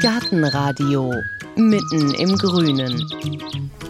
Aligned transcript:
Gartenradio 0.00 1.12
mitten 1.56 2.14
im 2.14 2.34
Grünen. 2.38 3.06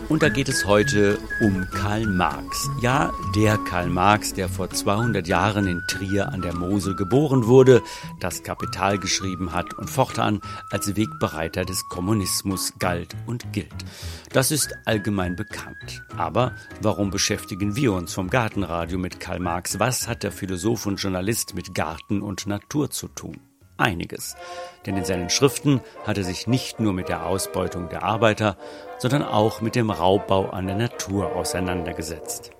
Und 0.09 0.25
da 0.25 0.29
geht 0.29 0.48
es 0.48 0.67
heute 0.67 1.19
um 1.40 1.69
Karl 1.71 2.04
Marx. 2.04 2.69
Ja, 2.83 3.12
der 3.37 3.59
Karl 3.59 3.88
Marx, 3.88 4.35
der 4.35 4.49
vor 4.49 4.71
200 4.71 5.29
Jahren 5.29 5.69
in 5.69 5.83
Trier 5.87 6.33
an 6.33 6.43
der 6.43 6.57
Mosel 6.57 6.96
geboren 6.96 7.46
wurde, 7.46 7.81
das 8.19 8.43
Kapital 8.43 8.99
geschrieben 8.99 9.53
hat 9.53 9.75
und 9.75 9.88
fortan 9.88 10.41
als 10.70 10.96
Wegbereiter 10.96 11.64
des 11.64 11.88
Kommunismus 11.88 12.72
galt 12.80 13.14
und 13.27 13.52
gilt. 13.52 13.68
Das 14.32 14.50
ist 14.50 14.74
allgemein 14.86 15.36
bekannt. 15.36 16.02
Aber 16.16 16.56
warum 16.82 17.11
beschäftigen 17.11 17.77
wir 17.77 17.92
uns 17.92 18.14
vom 18.14 18.30
Gartenradio 18.30 18.98
mit 18.98 19.20
Karl 19.20 19.38
Marx? 19.38 19.79
Was 19.79 20.08
hat 20.08 20.24
der 20.24 20.32
Philosoph 20.32 20.86
und 20.86 20.96
Journalist 20.96 21.54
mit 21.54 21.72
Garten 21.72 22.20
und 22.20 22.48
Natur 22.48 22.90
zu 22.90 23.06
tun? 23.06 23.50
Einiges. 23.81 24.37
Denn 24.87 24.97
in 24.97 25.05
seinen 25.05 25.31
Schriften 25.31 25.80
hat 26.07 26.19
er 26.19 26.25
sich 26.25 26.47
nicht 26.47 26.80
nur 26.80 26.93
mit 26.93 27.09
der 27.09 27.27
Ausbeutung 27.27 27.88
der 27.88 28.02
Arbeiter, 28.02 28.57
sondern 28.98 29.23
auch 29.23 29.61
mit 29.61 29.75
dem 29.75 29.91
Raubbau 29.91 30.51
an 30.51 30.66
der 30.66 30.77
Natur 30.77 31.34
auseinandergesetzt. 31.34 32.52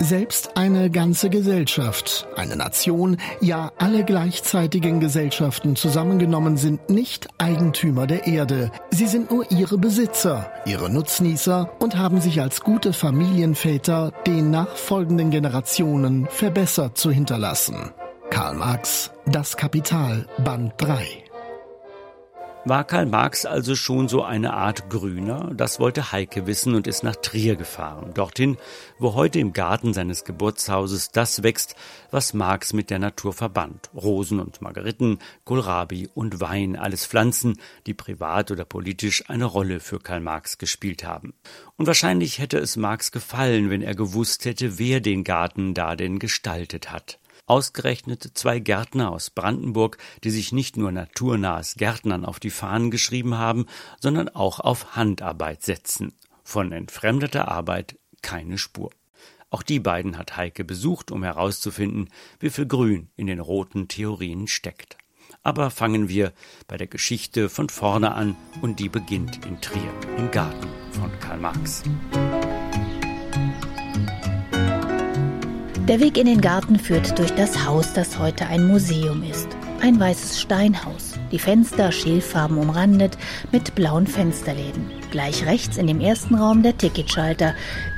Selbst 0.00 0.56
eine 0.56 0.90
ganze 0.90 1.30
Gesellschaft, 1.30 2.26
eine 2.36 2.56
Nation, 2.56 3.16
ja 3.40 3.70
alle 3.78 4.04
gleichzeitigen 4.04 4.98
Gesellschaften 4.98 5.76
zusammengenommen 5.76 6.56
sind 6.56 6.90
nicht 6.90 7.28
Eigentümer 7.38 8.06
der 8.06 8.26
Erde. 8.26 8.72
Sie 8.90 9.06
sind 9.06 9.30
nur 9.30 9.50
ihre 9.52 9.78
Besitzer, 9.78 10.50
ihre 10.66 10.90
Nutznießer 10.90 11.70
und 11.78 11.96
haben 11.96 12.20
sich 12.20 12.40
als 12.40 12.60
gute 12.60 12.92
Familienväter 12.92 14.12
den 14.26 14.50
nachfolgenden 14.50 15.30
Generationen 15.30 16.26
verbessert 16.28 16.98
zu 16.98 17.12
hinterlassen. 17.12 17.92
Karl 18.34 18.56
Marx, 18.56 19.12
Das 19.26 19.56
Kapital, 19.56 20.26
Band 20.38 20.72
3. 20.78 21.06
War 22.64 22.82
Karl 22.82 23.06
Marx 23.06 23.46
also 23.46 23.76
schon 23.76 24.08
so 24.08 24.24
eine 24.24 24.54
Art 24.54 24.90
Grüner? 24.90 25.52
Das 25.54 25.78
wollte 25.78 26.10
Heike 26.10 26.44
wissen 26.48 26.74
und 26.74 26.88
ist 26.88 27.04
nach 27.04 27.14
Trier 27.14 27.54
gefahren. 27.54 28.10
Dorthin, 28.12 28.56
wo 28.98 29.14
heute 29.14 29.38
im 29.38 29.52
Garten 29.52 29.94
seines 29.94 30.24
Geburtshauses 30.24 31.12
das 31.12 31.44
wächst, 31.44 31.76
was 32.10 32.34
Marx 32.34 32.72
mit 32.72 32.90
der 32.90 32.98
Natur 32.98 33.34
verband. 33.34 33.88
Rosen 33.94 34.40
und 34.40 34.60
Margeriten, 34.60 35.20
Kohlrabi 35.44 36.08
und 36.12 36.40
Wein, 36.40 36.74
alles 36.74 37.06
Pflanzen, 37.06 37.60
die 37.86 37.94
privat 37.94 38.50
oder 38.50 38.64
politisch 38.64 39.30
eine 39.30 39.44
Rolle 39.44 39.78
für 39.78 40.00
Karl 40.00 40.18
Marx 40.18 40.58
gespielt 40.58 41.04
haben. 41.04 41.34
Und 41.76 41.86
wahrscheinlich 41.86 42.40
hätte 42.40 42.58
es 42.58 42.76
Marx 42.76 43.12
gefallen, 43.12 43.70
wenn 43.70 43.82
er 43.82 43.94
gewusst 43.94 44.44
hätte, 44.44 44.76
wer 44.80 44.98
den 44.98 45.22
Garten 45.22 45.72
da 45.72 45.94
denn 45.94 46.18
gestaltet 46.18 46.90
hat. 46.90 47.20
Ausgerechnet 47.46 48.30
zwei 48.34 48.58
Gärtner 48.58 49.12
aus 49.12 49.28
Brandenburg, 49.30 49.98
die 50.22 50.30
sich 50.30 50.52
nicht 50.52 50.76
nur 50.76 50.92
naturnahes 50.92 51.74
Gärtnern 51.74 52.24
auf 52.24 52.40
die 52.40 52.50
Fahnen 52.50 52.90
geschrieben 52.90 53.36
haben, 53.36 53.66
sondern 54.00 54.30
auch 54.30 54.60
auf 54.60 54.96
Handarbeit 54.96 55.62
setzen. 55.62 56.14
Von 56.42 56.72
entfremdeter 56.72 57.48
Arbeit 57.48 57.98
keine 58.22 58.56
Spur. 58.56 58.90
Auch 59.50 59.62
die 59.62 59.78
beiden 59.78 60.18
hat 60.18 60.36
Heike 60.36 60.64
besucht, 60.64 61.10
um 61.10 61.22
herauszufinden, 61.22 62.08
wie 62.40 62.50
viel 62.50 62.66
Grün 62.66 63.10
in 63.14 63.26
den 63.26 63.40
roten 63.40 63.88
Theorien 63.88 64.48
steckt. 64.48 64.96
Aber 65.42 65.70
fangen 65.70 66.08
wir 66.08 66.32
bei 66.66 66.78
der 66.78 66.86
Geschichte 66.86 67.48
von 67.50 67.68
vorne 67.68 68.14
an 68.14 68.34
und 68.62 68.80
die 68.80 68.88
beginnt 68.88 69.44
in 69.44 69.60
Trier, 69.60 69.92
im 70.16 70.30
Garten 70.30 70.68
von 70.92 71.10
Karl 71.20 71.38
Marx. 71.38 71.82
Der 75.88 76.00
Weg 76.00 76.16
in 76.16 76.24
den 76.24 76.40
Garten 76.40 76.78
führt 76.78 77.18
durch 77.18 77.30
das 77.32 77.66
Haus, 77.66 77.92
das 77.92 78.18
heute 78.18 78.46
ein 78.46 78.66
Museum 78.66 79.22
ist. 79.22 79.48
Ein 79.82 80.00
weißes 80.00 80.40
Steinhaus, 80.40 81.12
die 81.30 81.38
Fenster 81.38 81.92
schilffarben 81.92 82.56
umrandet 82.56 83.18
mit 83.52 83.74
blauen 83.74 84.06
Fensterläden. 84.06 84.90
Gleich 85.10 85.44
rechts 85.44 85.76
in 85.76 85.86
dem 85.86 86.00
ersten 86.00 86.36
Raum 86.36 86.62
der 86.62 86.78
Ticketschalter. 86.78 87.52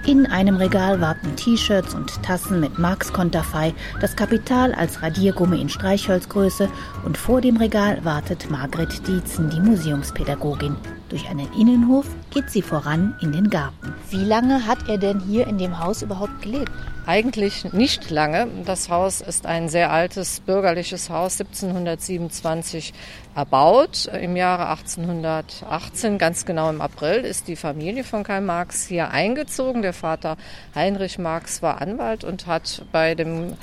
In 0.05 0.27
einem 0.27 0.57
Regal 0.57 1.01
warten 1.01 1.37
T-Shirts 1.37 1.95
und 1.95 2.21
Tassen 2.25 2.59
mit 2.59 2.77
Marx-Konterfei, 2.77 3.73
das 4.01 4.17
Kapital 4.17 4.75
als 4.75 5.01
Radiergummi 5.01 5.61
in 5.61 5.69
Streichholzgröße 5.69 6.69
und 7.05 7.17
vor 7.17 7.41
dem 7.41 7.57
Regal 7.57 8.05
wartet 8.05 8.51
Margret 8.51 9.07
Dietzen, 9.07 9.49
die 9.49 9.61
Museumspädagogin. 9.61 10.75
Durch 11.09 11.29
einen 11.29 11.47
Innenhof 11.53 12.07
geht 12.37 12.51
sie 12.51 12.61
voran 12.61 13.17
in 13.23 13.33
den 13.33 13.49
Garten. 13.49 13.95
Wie 14.11 14.23
lange 14.23 14.67
hat 14.67 14.91
er 14.91 14.99
denn 14.99 15.21
hier 15.21 15.47
in 15.47 15.57
dem 15.57 15.79
Haus 15.83 16.03
überhaupt 16.03 16.43
gelebt? 16.43 16.71
Eigentlich 17.07 17.73
nicht 17.73 18.11
lange. 18.11 18.49
Das 18.67 18.91
Haus 18.91 19.23
ist 19.23 19.47
ein 19.47 19.71
sehr 19.71 19.91
altes 19.91 20.41
bürgerliches 20.41 21.09
Haus, 21.09 21.41
1727 21.41 22.93
erbaut. 23.35 24.11
Im 24.21 24.37
Jahre 24.37 24.69
1818, 24.69 26.19
ganz 26.19 26.45
genau 26.45 26.69
im 26.69 26.83
April, 26.83 27.21
ist 27.21 27.49
die 27.49 27.57
Familie 27.57 28.05
von 28.05 28.23
Karl 28.23 28.43
Marx 28.43 28.87
hier 28.87 29.13
eingezogen. 29.13 29.81
Der 29.81 29.95
Vater 29.95 30.37
Heinrich 30.75 31.19
Marx 31.19 31.63
war 31.63 31.81
Anwalt 31.81 32.23
und 32.23 32.47
hat 32.47 32.83
bei 32.93 33.15
dem 33.15 33.55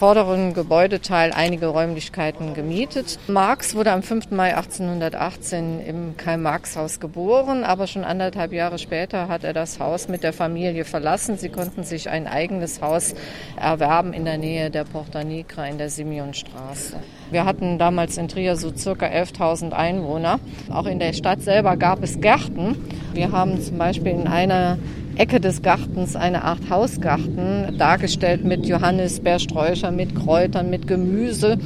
vorderen 0.00 0.54
Gebäudeteil 0.54 1.32
einige 1.32 1.66
Räumlichkeiten 1.66 2.54
gemietet. 2.54 3.18
Marx 3.28 3.74
wurde 3.74 3.92
am 3.92 4.02
5. 4.02 4.30
Mai 4.30 4.56
1818 4.56 5.80
im 5.80 6.16
Karl-Marx-Haus 6.16 7.00
geboren, 7.00 7.64
aber 7.64 7.86
schon 7.86 8.04
anderthalb 8.20 8.52
Jahre 8.52 8.78
später 8.78 9.28
hat 9.28 9.44
er 9.44 9.54
das 9.54 9.80
Haus 9.80 10.06
mit 10.06 10.22
der 10.22 10.34
Familie 10.34 10.84
verlassen. 10.84 11.38
Sie 11.38 11.48
konnten 11.48 11.84
sich 11.84 12.10
ein 12.10 12.26
eigenes 12.26 12.82
Haus 12.82 13.14
erwerben 13.56 14.12
in 14.12 14.26
der 14.26 14.36
Nähe 14.36 14.70
der 14.70 14.84
Porta 14.84 15.24
Nigra 15.24 15.66
in 15.66 15.78
der 15.78 15.88
Simeonstraße. 15.88 16.96
Wir 17.30 17.46
hatten 17.46 17.78
damals 17.78 18.18
in 18.18 18.28
Trier 18.28 18.56
so 18.56 18.76
circa 18.76 19.06
11.000 19.06 19.72
Einwohner. 19.72 20.38
Auch 20.70 20.84
in 20.84 20.98
der 20.98 21.14
Stadt 21.14 21.40
selber 21.40 21.78
gab 21.78 22.02
es 22.02 22.20
Gärten. 22.20 22.76
Wir 23.14 23.32
haben 23.32 23.58
zum 23.58 23.78
Beispiel 23.78 24.12
in 24.12 24.26
einer 24.26 24.76
Ecke 25.16 25.40
des 25.40 25.62
Gartens 25.62 26.14
eine 26.14 26.44
Art 26.44 26.68
Hausgarten 26.68 27.78
dargestellt 27.78 28.44
mit 28.44 28.66
Johannisbeersträuchern, 28.66 29.96
mit 29.96 30.14
Kräutern, 30.14 30.68
mit 30.68 30.86
Gemüse. 30.86 31.58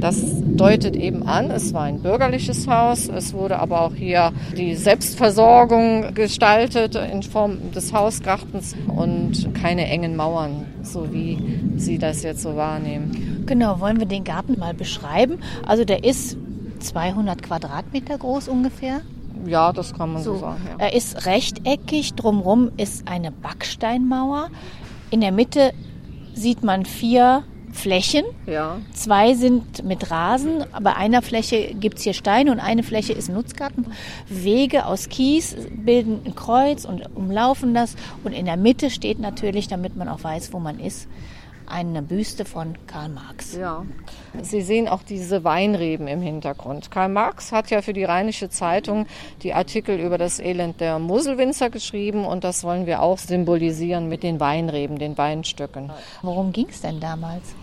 Das 0.00 0.22
deutet 0.56 0.94
eben 0.94 1.24
an, 1.24 1.50
es 1.50 1.74
war 1.74 1.82
ein 1.82 2.00
bürgerliches 2.00 2.68
Haus, 2.68 3.08
es 3.08 3.34
wurde 3.34 3.58
aber 3.58 3.80
auch 3.80 3.94
hier 3.94 4.32
die 4.56 4.76
Selbstversorgung 4.76 6.14
gestaltet 6.14 6.94
in 6.94 7.24
Form 7.24 7.72
des 7.72 7.92
Hausgartens 7.92 8.76
und 8.86 9.54
keine 9.54 9.86
engen 9.86 10.14
Mauern, 10.14 10.66
so 10.82 11.12
wie 11.12 11.38
Sie 11.76 11.98
das 11.98 12.22
jetzt 12.22 12.42
so 12.42 12.54
wahrnehmen. 12.54 13.42
Genau, 13.46 13.80
wollen 13.80 13.98
wir 13.98 14.06
den 14.06 14.22
Garten 14.22 14.58
mal 14.58 14.74
beschreiben? 14.74 15.38
Also 15.66 15.84
der 15.84 16.04
ist 16.04 16.36
200 16.78 17.42
Quadratmeter 17.42 18.18
groß 18.18 18.48
ungefähr. 18.48 19.00
Ja, 19.46 19.72
das 19.72 19.94
kann 19.94 20.12
man 20.12 20.22
so, 20.22 20.34
so 20.34 20.40
sagen. 20.40 20.60
Ja. 20.66 20.86
Er 20.86 20.94
ist 20.94 21.26
rechteckig, 21.26 22.14
drumherum 22.14 22.70
ist 22.76 23.08
eine 23.08 23.32
Backsteinmauer. 23.32 24.50
In 25.10 25.20
der 25.20 25.32
Mitte 25.32 25.72
sieht 26.34 26.62
man 26.62 26.84
vier 26.84 27.42
Flächen. 27.78 28.24
Ja. 28.46 28.78
Zwei 28.92 29.34
sind 29.34 29.84
mit 29.84 30.10
Rasen, 30.10 30.64
aber 30.72 30.96
einer 30.96 31.22
Fläche 31.22 31.74
gibt 31.74 31.98
es 31.98 32.04
hier 32.04 32.12
Steine 32.12 32.52
und 32.52 32.60
eine 32.60 32.82
Fläche 32.82 33.12
ist 33.12 33.28
Nutzgarten. 33.28 33.86
Wege 34.28 34.86
aus 34.86 35.08
Kies 35.08 35.56
bilden 35.70 36.20
ein 36.24 36.34
Kreuz 36.34 36.84
und 36.84 37.14
umlaufen 37.14 37.74
das. 37.74 37.94
Und 38.24 38.32
in 38.32 38.46
der 38.46 38.56
Mitte 38.56 38.90
steht 38.90 39.20
natürlich, 39.20 39.68
damit 39.68 39.96
man 39.96 40.08
auch 40.08 40.22
weiß, 40.22 40.52
wo 40.52 40.58
man 40.58 40.80
ist, 40.80 41.08
eine 41.68 42.02
Büste 42.02 42.44
von 42.44 42.74
Karl 42.86 43.10
Marx. 43.10 43.54
Ja. 43.54 43.84
Sie 44.40 44.62
sehen 44.62 44.88
auch 44.88 45.02
diese 45.02 45.44
Weinreben 45.44 46.08
im 46.08 46.22
Hintergrund. 46.22 46.90
Karl 46.90 47.08
Marx 47.08 47.52
hat 47.52 47.70
ja 47.70 47.82
für 47.82 47.92
die 47.92 48.04
Rheinische 48.04 48.48
Zeitung 48.48 49.06
die 49.42 49.52
Artikel 49.52 50.00
über 50.00 50.18
das 50.18 50.40
Elend 50.40 50.80
der 50.80 50.98
Moselwinzer 50.98 51.70
geschrieben 51.70 52.24
und 52.24 52.44
das 52.44 52.64
wollen 52.64 52.86
wir 52.86 53.02
auch 53.02 53.18
symbolisieren 53.18 54.08
mit 54.08 54.22
den 54.22 54.40
Weinreben, 54.40 54.98
den 54.98 55.18
Weinstöcken. 55.18 55.90
Worum 56.22 56.52
ging 56.52 56.68
es 56.70 56.80
denn 56.80 57.00
damals? 57.00 57.54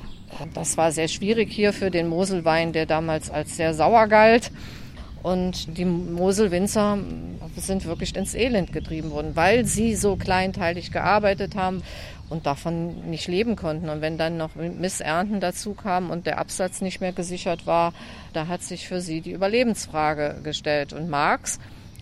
Das 0.54 0.78
war 0.78 0.92
sehr 0.92 1.08
schwierig 1.08 1.52
hier 1.52 1.74
für 1.74 1.92
den 1.92 2.08
Moselwein, 2.08 2.74
der 2.74 2.86
damals 2.86 3.30
als 3.30 3.56
sehr 3.56 3.74
sauer 3.74 4.08
galt. 4.08 4.52
Und 5.24 5.78
die 5.80 5.86
Moselwinzer 5.86 7.00
sind 7.58 7.86
wirklich 7.86 8.16
ins 8.16 8.36
Elend 8.36 8.72
getrieben 8.72 9.10
worden, 9.10 9.36
weil 9.36 9.66
sie 9.66 9.96
so 9.96 10.18
kleinteilig 10.18 10.92
gearbeitet 10.92 11.56
haben 11.56 11.82
und 12.30 12.46
davon 12.46 13.10
nicht 13.10 13.28
leben 13.28 13.56
konnten. 13.56 13.90
Und 13.90 14.02
wenn 14.02 14.20
dann 14.20 14.38
noch 14.38 14.54
Missernten 14.56 15.40
dazu 15.40 15.74
kamen 15.74 16.12
und 16.12 16.28
der 16.28 16.38
Absatz 16.38 16.82
nicht 16.82 17.02
mehr 17.02 17.12
gesichert 17.12 17.66
war, 17.66 17.94
da 18.34 18.48
hat 18.48 18.62
sich 18.62 18.88
für 18.88 19.02
sie 19.02 19.22
die 19.22 19.32
Überlebensfrage 19.32 20.42
gestellt. 20.44 20.94
Und 20.94 21.10
Marx 21.10 21.60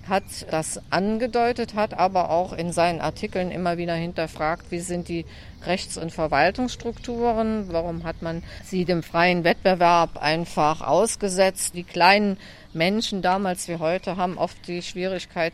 hat 0.08 0.24
das 0.52 0.82
angedeutet, 0.90 1.76
hat 1.76 1.94
aber 1.94 2.30
auch 2.30 2.54
in 2.54 2.72
seinen 2.72 3.00
Artikeln 3.00 3.52
immer 3.52 3.78
wieder 3.78 3.96
hinterfragt, 3.96 4.66
wie 4.70 4.80
sind 4.80 5.08
die 5.08 5.26
Rechts- 5.66 5.98
und 5.98 6.12
Verwaltungsstrukturen, 6.12 7.72
warum 7.72 8.04
hat 8.04 8.22
man 8.22 8.44
sie 8.64 8.84
dem 8.86 9.02
freien 9.02 9.44
Wettbewerb 9.44 10.22
einfach 10.22 10.82
ausgesetzt. 10.82 11.74
Die 11.76 11.84
kleinen 11.84 12.38
Menschen 12.74 13.22
damals 13.22 13.68
wie 13.68 13.78
heute 13.78 14.18
haben 14.18 14.38
oft 14.38 14.68
die 14.68 14.82
Schwierigkeit, 14.82 15.54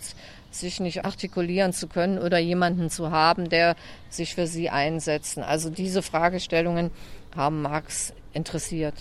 sich 0.51 0.79
nicht 0.79 1.05
artikulieren 1.05 1.73
zu 1.73 1.87
können 1.87 2.17
oder 2.17 2.39
jemanden 2.39 2.89
zu 2.89 3.11
haben, 3.11 3.49
der 3.49 3.75
sich 4.09 4.33
für 4.33 4.47
sie 4.47 4.69
einsetzt. 4.71 5.37
Also 5.37 5.69
diese 5.69 6.01
Fragestellungen 6.01 6.89
haben 7.35 7.61
Marx 7.61 8.13
interessiert. 8.33 8.95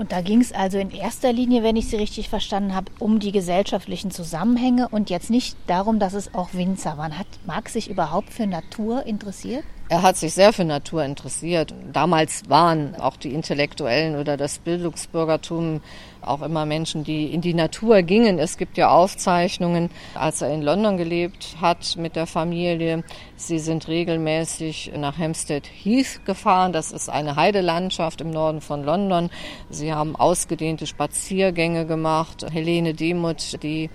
Und 0.00 0.12
da 0.12 0.22
ging 0.22 0.40
es 0.40 0.52
also 0.52 0.78
in 0.78 0.92
erster 0.92 1.30
Linie, 1.30 1.62
wenn 1.62 1.76
ich 1.76 1.88
Sie 1.88 1.96
richtig 1.96 2.30
verstanden 2.30 2.74
habe, 2.74 2.90
um 3.00 3.18
die 3.18 3.32
gesellschaftlichen 3.32 4.10
Zusammenhänge 4.10 4.88
und 4.88 5.10
jetzt 5.10 5.28
nicht 5.28 5.58
darum, 5.66 5.98
dass 5.98 6.14
es 6.14 6.34
auch 6.34 6.54
Winzer 6.54 6.96
waren. 6.96 7.18
Hat 7.18 7.26
Marx 7.44 7.74
sich 7.74 7.90
überhaupt 7.90 8.32
für 8.32 8.46
Natur 8.46 9.04
interessiert? 9.04 9.62
Er 9.90 10.02
hat 10.02 10.16
sich 10.16 10.34
sehr 10.34 10.52
für 10.52 10.64
Natur 10.64 11.02
interessiert. 11.02 11.74
Damals 11.92 12.48
waren 12.48 12.94
auch 12.94 13.16
die 13.16 13.34
Intellektuellen 13.34 14.20
oder 14.20 14.36
das 14.36 14.60
Bildungsbürgertum 14.60 15.80
auch 16.22 16.42
immer 16.42 16.64
Menschen, 16.64 17.02
die 17.02 17.26
in 17.34 17.40
die 17.40 17.54
Natur 17.54 18.02
gingen. 18.02 18.38
Es 18.38 18.56
gibt 18.56 18.78
ja 18.78 18.90
Aufzeichnungen, 18.90 19.90
als 20.14 20.42
er 20.42 20.54
in 20.54 20.62
London 20.62 20.96
gelebt 20.96 21.56
hat 21.60 21.96
mit 21.96 22.14
der 22.14 22.28
Familie. 22.28 23.02
Sie 23.34 23.58
sind 23.58 23.88
regelmäßig 23.88 24.92
nach 24.96 25.18
Hampstead 25.18 25.66
Heath 25.66 26.24
gefahren. 26.24 26.72
Das 26.72 26.92
ist 26.92 27.08
eine 27.08 27.34
Heidelandschaft 27.34 28.20
im 28.20 28.30
Norden 28.30 28.60
von 28.60 28.84
London. 28.84 29.28
Sie 29.70 29.92
haben 29.92 30.14
ausgedehnte 30.14 30.86
Spaziergänge 30.86 31.84
gemacht. 31.84 32.46
Helene 32.48 32.94
Demuth, 32.94 33.60
die 33.64 33.90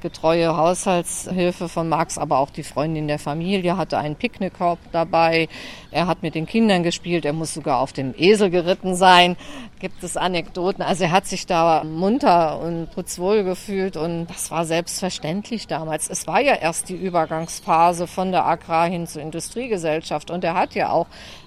getreue 0.00 0.56
Haushaltshilfe 0.56 1.68
von 1.68 1.88
Max, 1.88 2.18
aber 2.18 2.38
auch 2.38 2.50
die 2.50 2.62
Freundin 2.62 3.08
der 3.08 3.18
Familie 3.18 3.76
hatte 3.76 3.98
einen 3.98 4.16
Picknickkorb 4.16 4.78
dabei. 4.92 5.48
Er 5.96 6.08
hat 6.08 6.22
mit 6.22 6.34
den 6.34 6.44
Kindern 6.44 6.82
gespielt, 6.82 7.24
er 7.24 7.32
muss 7.32 7.54
sogar 7.54 7.80
auf 7.80 7.94
dem 7.94 8.14
Esel 8.18 8.50
geritten 8.50 8.94
sein. 8.94 9.34
Gibt 9.78 10.02
es 10.02 10.18
Anekdoten? 10.18 10.82
Also 10.82 11.04
er 11.04 11.10
hat 11.10 11.26
sich 11.26 11.46
da 11.46 11.84
munter 11.84 12.60
und 12.60 12.90
putzwohl 12.90 13.44
gefühlt 13.44 13.96
und 13.96 14.26
das 14.26 14.50
war 14.50 14.66
selbstverständlich 14.66 15.68
damals. 15.68 16.10
Es 16.10 16.26
war 16.26 16.42
ja 16.42 16.54
erst 16.54 16.90
die 16.90 16.96
Übergangsphase 16.96 18.06
von 18.06 18.30
der 18.30 18.44
Agrar 18.44 18.88
hin 18.88 19.06
zur 19.06 19.22
Industriegesellschaft 19.22 20.30
und 20.30 20.44
er 20.44 20.52
hat 20.52 20.74
ja 20.74 20.90
auch 20.90 21.06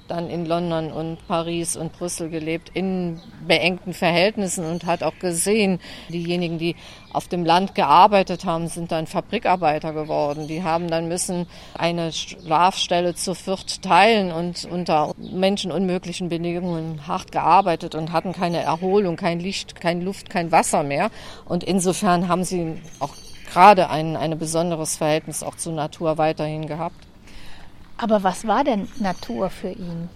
dann 0.10 0.30
in 0.30 0.46
London 0.46 0.92
und 0.92 1.28
Paris 1.28 1.78
und 1.78 1.94
Brüssel 1.94 2.30
gelebt, 2.30 2.72
in 2.74 3.22
beengten 3.48 3.94
Verhältnissen 3.94 4.66
und 4.66 4.86
hat 4.86 5.04
auch 5.04 5.18
gesehen, 5.20 5.80
diejenigen, 6.10 6.58
die 6.58 6.76
auf 7.14 7.28
dem 7.28 7.46
Land 7.46 7.76
gearbeitet 7.76 8.46
haben, 8.46 8.68
sind 8.68 8.92
dann 8.92 9.08
Fabrikarbeiter 9.08 9.94
geworden. 9.94 10.48
Die 10.48 10.64
haben 10.64 10.90
dann 10.90 11.08
müssen 11.08 11.48
eine 11.76 12.12
Schlafstelle 12.12 13.16
zu 13.16 13.36
viert 13.36 13.82
teilen 13.82 14.32
und 14.40 14.66
unter 14.72 15.14
menschenunmöglichen 15.18 16.30
Bedingungen 16.30 17.06
hart 17.08 17.32
gearbeitet 17.32 17.94
und 17.94 18.14
hatten 18.14 18.32
keine 18.32 18.62
Erholung, 18.62 19.18
kein 19.18 19.40
Licht, 19.40 19.76
kein 19.76 20.02
Luft, 20.02 20.30
kein 20.30 20.52
Wasser 20.52 20.84
mehr. 20.84 21.12
Und 21.46 21.64
insofern 21.64 22.30
haben 22.30 22.46
sie 22.46 22.82
auch 23.00 23.14
gerade 23.52 23.90
ein, 23.90 24.16
ein 24.16 24.40
besonderes 24.40 24.96
Verhältnis 24.96 25.44
auch 25.44 25.56
zur 25.56 25.74
Natur 25.74 26.18
weiterhin 26.18 26.68
gehabt. 26.68 27.06
Aber 27.98 28.24
was 28.24 28.48
war 28.48 28.64
denn 28.64 28.88
Natur 29.00 29.50
für 29.50 29.72
ihn? 29.72 30.10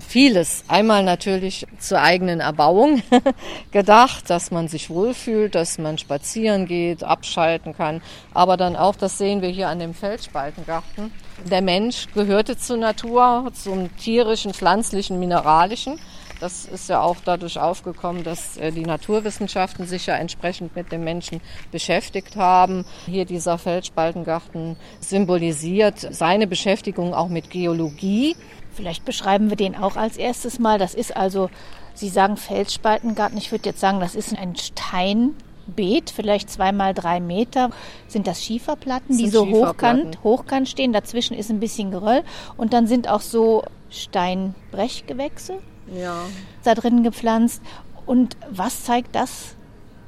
Vieles. 0.00 0.64
Einmal 0.66 1.04
natürlich 1.04 1.66
zur 1.78 2.00
eigenen 2.00 2.40
Erbauung 2.40 3.02
gedacht, 3.70 4.28
dass 4.28 4.50
man 4.50 4.66
sich 4.66 4.90
wohlfühlt, 4.90 5.54
dass 5.54 5.78
man 5.78 5.98
spazieren 5.98 6.66
geht, 6.66 7.04
abschalten 7.04 7.76
kann. 7.76 8.02
Aber 8.32 8.56
dann 8.56 8.74
auch, 8.74 8.96
das 8.96 9.18
sehen 9.18 9.40
wir 9.40 9.50
hier 9.50 9.68
an 9.68 9.78
dem 9.78 9.94
Feldspaltengarten. 9.94 11.12
Der 11.48 11.62
Mensch 11.62 12.06
gehörte 12.12 12.56
zur 12.56 12.76
Natur, 12.76 13.50
zum 13.52 13.96
tierischen, 13.96 14.52
pflanzlichen, 14.52 15.20
mineralischen. 15.20 15.98
Das 16.40 16.64
ist 16.64 16.88
ja 16.88 17.00
auch 17.00 17.16
dadurch 17.24 17.58
aufgekommen, 17.58 18.24
dass 18.24 18.56
äh, 18.56 18.72
die 18.72 18.84
Naturwissenschaften 18.84 19.86
sich 19.86 20.06
ja 20.06 20.16
entsprechend 20.16 20.74
mit 20.74 20.90
dem 20.90 21.04
Menschen 21.04 21.40
beschäftigt 21.70 22.36
haben. 22.36 22.84
Hier 23.06 23.24
dieser 23.24 23.56
Feldspaltengarten 23.56 24.76
symbolisiert 25.00 25.98
seine 25.98 26.46
Beschäftigung 26.46 27.14
auch 27.14 27.28
mit 27.28 27.50
Geologie. 27.50 28.36
Vielleicht 28.74 29.04
beschreiben 29.04 29.50
wir 29.50 29.56
den 29.56 29.76
auch 29.76 29.96
als 29.96 30.16
erstes 30.16 30.58
mal. 30.58 30.78
Das 30.78 30.94
ist 30.94 31.16
also, 31.16 31.50
Sie 31.94 32.08
sagen 32.08 32.36
Felsspaltengarten. 32.36 33.38
Ich 33.38 33.52
würde 33.52 33.68
jetzt 33.68 33.80
sagen, 33.80 34.00
das 34.00 34.14
ist 34.14 34.36
ein 34.36 34.56
Steinbeet, 34.56 36.10
vielleicht 36.10 36.50
zweimal 36.50 36.92
drei 36.92 37.20
Meter. 37.20 37.70
Sind 38.08 38.26
das 38.26 38.42
Schieferplatten, 38.42 39.16
die 39.16 39.28
so 39.28 39.46
hochkant, 39.46 40.22
hochkant 40.24 40.68
stehen? 40.68 40.92
Dazwischen 40.92 41.36
ist 41.36 41.50
ein 41.50 41.60
bisschen 41.60 41.90
Geröll. 41.90 42.24
Und 42.56 42.72
dann 42.72 42.86
sind 42.86 43.08
auch 43.08 43.20
so 43.20 43.62
Steinbrechgewächse 43.90 45.58
ja. 45.94 46.16
da 46.64 46.74
drin 46.74 47.02
gepflanzt. 47.02 47.62
Und 48.06 48.36
was 48.50 48.84
zeigt 48.84 49.14
das, 49.14 49.56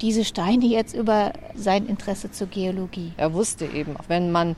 diese 0.01 0.25
Steine 0.25 0.65
jetzt 0.65 0.93
über 0.93 1.33
sein 1.55 1.87
Interesse 1.87 2.31
zur 2.31 2.47
Geologie? 2.47 3.13
Er 3.17 3.33
wusste 3.33 3.65
eben, 3.65 3.95
wenn 4.07 4.31
man 4.31 4.55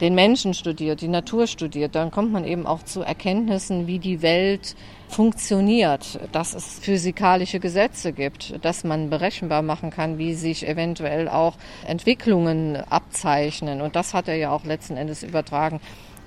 den 0.00 0.14
Menschen 0.14 0.54
studiert, 0.54 1.00
die 1.00 1.08
Natur 1.08 1.46
studiert, 1.46 1.94
dann 1.94 2.10
kommt 2.10 2.32
man 2.32 2.44
eben 2.44 2.66
auch 2.66 2.82
zu 2.82 3.00
Erkenntnissen, 3.02 3.86
wie 3.86 3.98
die 3.98 4.22
Welt 4.22 4.76
funktioniert, 5.08 6.18
dass 6.32 6.54
es 6.54 6.78
physikalische 6.80 7.60
Gesetze 7.60 8.12
gibt, 8.12 8.64
dass 8.64 8.84
man 8.84 9.08
berechenbar 9.08 9.62
machen 9.62 9.90
kann, 9.90 10.18
wie 10.18 10.34
sich 10.34 10.66
eventuell 10.66 11.28
auch 11.28 11.54
Entwicklungen 11.86 12.76
abzeichnen. 12.76 13.80
Und 13.80 13.96
das 13.96 14.14
hat 14.14 14.28
er 14.28 14.36
ja 14.36 14.50
auch 14.50 14.64
letzten 14.64 14.96
Endes 14.96 15.22
übertragen 15.22 15.80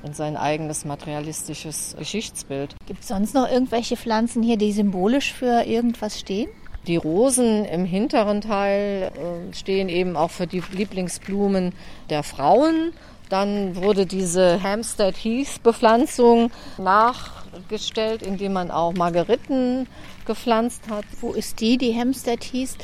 in 0.04 0.13
sein 0.13 0.38
eigenes 0.38 0.86
materialistisches 0.86 1.95
Geschichtsbild. 2.00 2.75
Gibt 2.88 3.01
es 3.01 3.10
sonst 3.10 3.33
noch 3.33 3.50
irgendwelche 3.50 3.98
Pflanzen 3.98 4.42
hier, 4.44 4.57
die 4.57 4.71
symbolisch 4.71 5.33
für 5.33 5.63
irgendwas 5.66 6.19
stehen? 6.19 6.50
Die 6.88 6.95
Rosen 6.95 7.66
im 7.66 7.83
hinteren 7.86 8.42
Teil 8.42 9.12
äh, 9.13 9.54
stehen 9.54 9.89
eben 9.89 10.16
auch 10.16 10.31
für 10.31 10.48
die 10.48 10.63
Lieblingsblumen 10.71 11.74
der 12.10 12.24
Frauen. 12.24 12.94
Dann 13.30 13.76
wurde 13.76 14.06
diese 14.06 14.62
Hampstead 14.62 15.16
Heath 15.16 15.62
Bepflanzung 15.64 16.52
nachgestellt, 16.78 18.24
indem 18.24 18.54
man 18.54 18.72
auch 18.72 18.94
Margeriten 18.94 19.88
gepflanzt 20.26 20.90
hat. 20.90 21.06
Wo 21.22 21.31
ist 21.31 21.60
die, 21.60 21.78
die 21.78 21.96
Hampstead 21.96 22.44
Heath? 22.44 22.78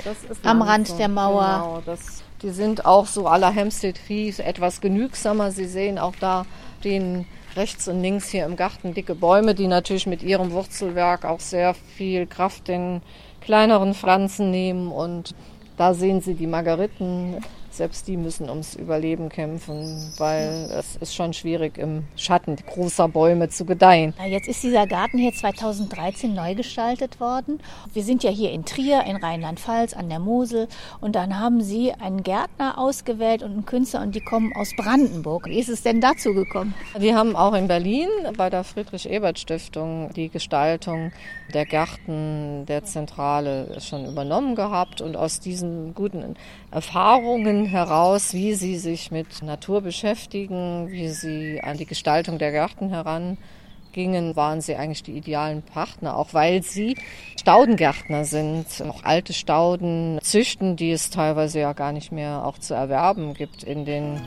Am 0.44 0.62
Rand 0.62 0.98
der 1.00 1.10
Mauer. 1.10 1.62
Genau, 1.64 1.82
das, 1.86 2.24
die 2.42 2.52
sind 2.52 2.86
auch 2.86 3.08
so 3.08 3.28
aller 3.28 3.54
Hampstead 3.54 4.00
Heath 4.08 4.40
etwas 4.40 4.82
genügsamer. 4.82 5.52
Sie 5.52 5.66
sehen 5.66 5.98
auch 5.98 6.16
da 6.20 6.46
stehen 6.86 7.26
rechts 7.56 7.88
und 7.88 8.00
links 8.00 8.30
hier 8.30 8.46
im 8.46 8.56
Garten 8.56 8.94
dicke 8.94 9.16
Bäume, 9.16 9.56
die 9.56 9.66
natürlich 9.66 10.06
mit 10.06 10.22
ihrem 10.22 10.52
Wurzelwerk 10.52 11.26
auch 11.26 11.40
sehr 11.40 11.74
viel 11.74 12.28
Kraft 12.28 12.68
den 12.68 13.02
kleineren 13.42 13.96
Pflanzen 13.96 14.52
nehmen. 14.52 14.92
Und 14.92 15.34
da 15.78 15.96
sehen 15.96 16.22
Sie 16.22 16.36
die 16.36 16.46
Margeriten 16.46 17.38
selbst 17.78 18.08
die 18.08 18.18
müssen 18.18 18.50
ums 18.50 18.76
Überleben 18.76 19.30
kämpfen, 19.30 20.12
weil 20.18 20.70
es 20.72 20.96
ist 20.98 21.16
schon 21.16 21.34
schwierig, 21.34 21.78
im 21.78 22.04
Schatten 22.16 22.56
großer 22.56 23.08
Bäume 23.08 23.50
zu 23.50 23.66
gedeihen. 23.66 24.14
Jetzt 24.28 24.48
ist 24.48 24.64
dieser 24.64 24.88
Garten 24.88 25.18
hier 25.18 25.34
2013 25.34 26.34
neu 26.34 26.56
gestaltet 26.56 27.20
worden. 27.20 27.60
Wir 27.94 28.04
sind 28.04 28.24
ja 28.24 28.32
hier 28.32 28.52
in 28.52 28.66
Trier, 28.66 29.04
in 29.04 29.18
Rheinland-Pfalz, 29.18 29.94
an 29.94 30.10
der 30.10 30.20
Mosel. 30.20 30.68
Und 31.02 31.16
dann 31.16 31.40
haben 31.40 31.62
Sie 31.62 31.94
einen 31.94 32.24
Gärtner 32.24 32.78
ausgewählt 32.78 33.44
und 33.44 33.52
einen 33.52 33.66
Künstler 33.66 34.02
und 34.02 34.16
die 34.16 34.22
kommen 34.22 34.54
aus 34.56 34.72
Brandenburg. 34.76 35.48
Wie 35.48 35.60
ist 35.60 35.70
es 35.70 35.84
denn 35.84 36.02
dazu 36.02 36.34
gekommen? 36.34 36.74
Die 37.00 37.14
haben 37.14 37.36
auch 37.36 37.54
in 37.54 37.68
Berlin 37.68 38.10
bei 38.38 38.50
der 38.50 38.64
Friedrich-Ebert-Stiftung 38.64 40.12
die 40.16 40.30
Gestaltung 40.30 41.12
der 41.54 41.66
Gärten 41.66 42.66
der 42.66 42.84
Zentrale 42.84 43.80
schon 43.80 44.06
übernommen 44.06 44.56
gehabt. 44.56 45.02
Und 45.02 45.16
aus 45.16 45.40
diesen 45.40 45.94
guten 45.94 46.36
Erfahrungen 46.72 47.66
heraus, 47.66 48.34
wie 48.34 48.54
sie 48.54 48.78
sich 48.78 49.12
mit 49.12 49.42
Natur 49.42 49.82
beschäftigen, 49.82 50.90
wie 50.90 51.10
sie 51.10 51.62
an 51.62 51.78
die 51.78 51.86
Gestaltung 51.86 52.38
der 52.38 52.52
Gärten 52.52 52.90
herangingen, 52.90 54.36
waren 54.36 54.62
sie 54.62 54.76
eigentlich 54.76 55.04
die 55.04 55.18
idealen 55.18 55.62
Partner, 55.62 56.18
auch 56.18 56.34
weil 56.34 56.64
sie 56.64 56.98
Staudengärtner 57.40 58.26
sind, 58.26 58.66
auch 58.88 59.04
alte 59.04 59.34
Stauden 59.34 60.20
züchten, 60.22 60.76
die 60.76 60.92
es 60.92 61.10
teilweise 61.10 61.60
ja 61.60 61.74
gar 61.74 61.92
nicht 61.92 62.12
mehr 62.12 62.44
auch 62.46 62.58
zu 62.58 62.74
erwerben 62.74 63.34
gibt 63.34 63.64
in 63.64 63.86
den 63.86 64.20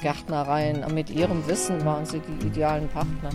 Gärtnereien. 0.00 0.84
Mit 0.94 1.10
ihrem 1.10 1.46
Wissen 1.48 1.84
waren 1.84 2.06
sie 2.06 2.20
die 2.20 2.46
idealen 2.46 2.88
Partner. 2.88 3.30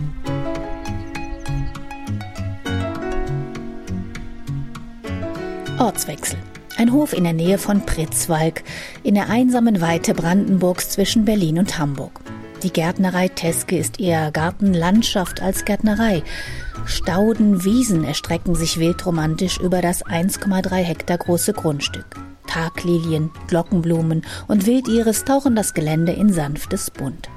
Ortswechsel. 5.78 6.38
Ein 6.76 6.92
Hof 6.92 7.12
in 7.12 7.24
der 7.24 7.32
Nähe 7.32 7.58
von 7.58 7.84
Pritzwalk, 7.84 8.62
in 9.02 9.14
der 9.14 9.28
einsamen 9.28 9.80
Weite 9.80 10.14
Brandenburgs 10.14 10.90
zwischen 10.90 11.24
Berlin 11.24 11.58
und 11.58 11.78
Hamburg. 11.78 12.20
Die 12.62 12.72
Gärtnerei 12.72 13.28
Teske 13.28 13.76
ist 13.76 14.00
eher 14.00 14.30
Gartenlandschaft 14.30 15.42
als 15.42 15.64
Gärtnerei. 15.64 16.22
Stauden, 16.86 17.64
Wiesen 17.64 18.04
erstrecken 18.04 18.54
sich 18.54 18.78
wildromantisch 18.78 19.58
über 19.58 19.82
das 19.82 20.04
1,3 20.04 20.76
Hektar 20.76 21.18
große 21.18 21.52
Grundstück. 21.52 22.06
Taglilien, 22.46 23.30
Glockenblumen 23.48 24.24
und 24.46 24.66
Wildiris 24.66 25.24
tauchen 25.24 25.56
das 25.56 25.74
Gelände 25.74 26.12
in 26.12 26.32
sanftes 26.32 26.90
Bunt. 26.90 27.28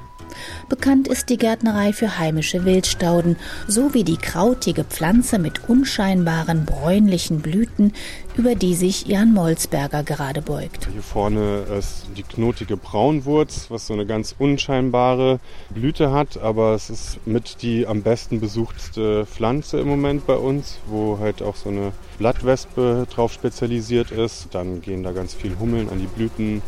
Bekannt 0.68 1.08
ist 1.08 1.28
die 1.28 1.36
Gärtnerei 1.36 1.92
für 1.92 2.18
heimische 2.18 2.64
Wildstauden, 2.64 3.36
sowie 3.66 4.04
die 4.04 4.16
krautige 4.16 4.84
Pflanze 4.84 5.38
mit 5.38 5.68
unscheinbaren 5.68 6.64
bräunlichen 6.64 7.40
Blüten, 7.40 7.92
über 8.36 8.54
die 8.54 8.74
sich 8.74 9.06
Jan 9.06 9.32
Molzberger 9.32 10.02
gerade 10.02 10.42
beugt. 10.42 10.88
Hier 10.92 11.02
vorne 11.02 11.64
ist 11.78 12.06
die 12.16 12.22
knotige 12.22 12.76
Braunwurz, 12.76 13.66
was 13.68 13.86
so 13.86 13.94
eine 13.94 14.06
ganz 14.06 14.34
unscheinbare 14.38 15.40
Blüte 15.70 16.12
hat, 16.12 16.38
aber 16.38 16.74
es 16.74 16.90
ist 16.90 17.26
mit 17.26 17.62
die 17.62 17.86
am 17.86 18.02
besten 18.02 18.40
besuchtste 18.40 19.26
Pflanze 19.26 19.80
im 19.80 19.88
Moment 19.88 20.26
bei 20.26 20.36
uns, 20.36 20.78
wo 20.86 21.18
halt 21.18 21.42
auch 21.42 21.56
so 21.56 21.68
eine 21.70 21.92
Blattwespe 22.18 23.06
drauf 23.10 23.32
spezialisiert 23.32 24.10
ist. 24.10 24.48
Dann 24.52 24.80
gehen 24.82 25.02
da 25.02 25.12
ganz 25.12 25.34
viel 25.34 25.58
Hummeln 25.58 25.88
an 25.88 25.98
die 25.98 26.06
Blüten. 26.06 26.62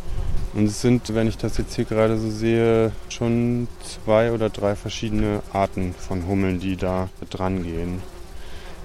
Und 0.53 0.65
es 0.65 0.81
sind, 0.81 1.13
wenn 1.13 1.27
ich 1.27 1.37
das 1.37 1.57
jetzt 1.57 1.75
hier 1.75 1.85
gerade 1.85 2.17
so 2.17 2.29
sehe, 2.29 2.91
schon 3.09 3.67
zwei 3.83 4.31
oder 4.31 4.49
drei 4.49 4.75
verschiedene 4.75 5.41
Arten 5.53 5.93
von 5.93 6.27
Hummeln, 6.27 6.59
die 6.59 6.75
da 6.75 7.09
dran 7.29 7.63
gehen. 7.63 8.01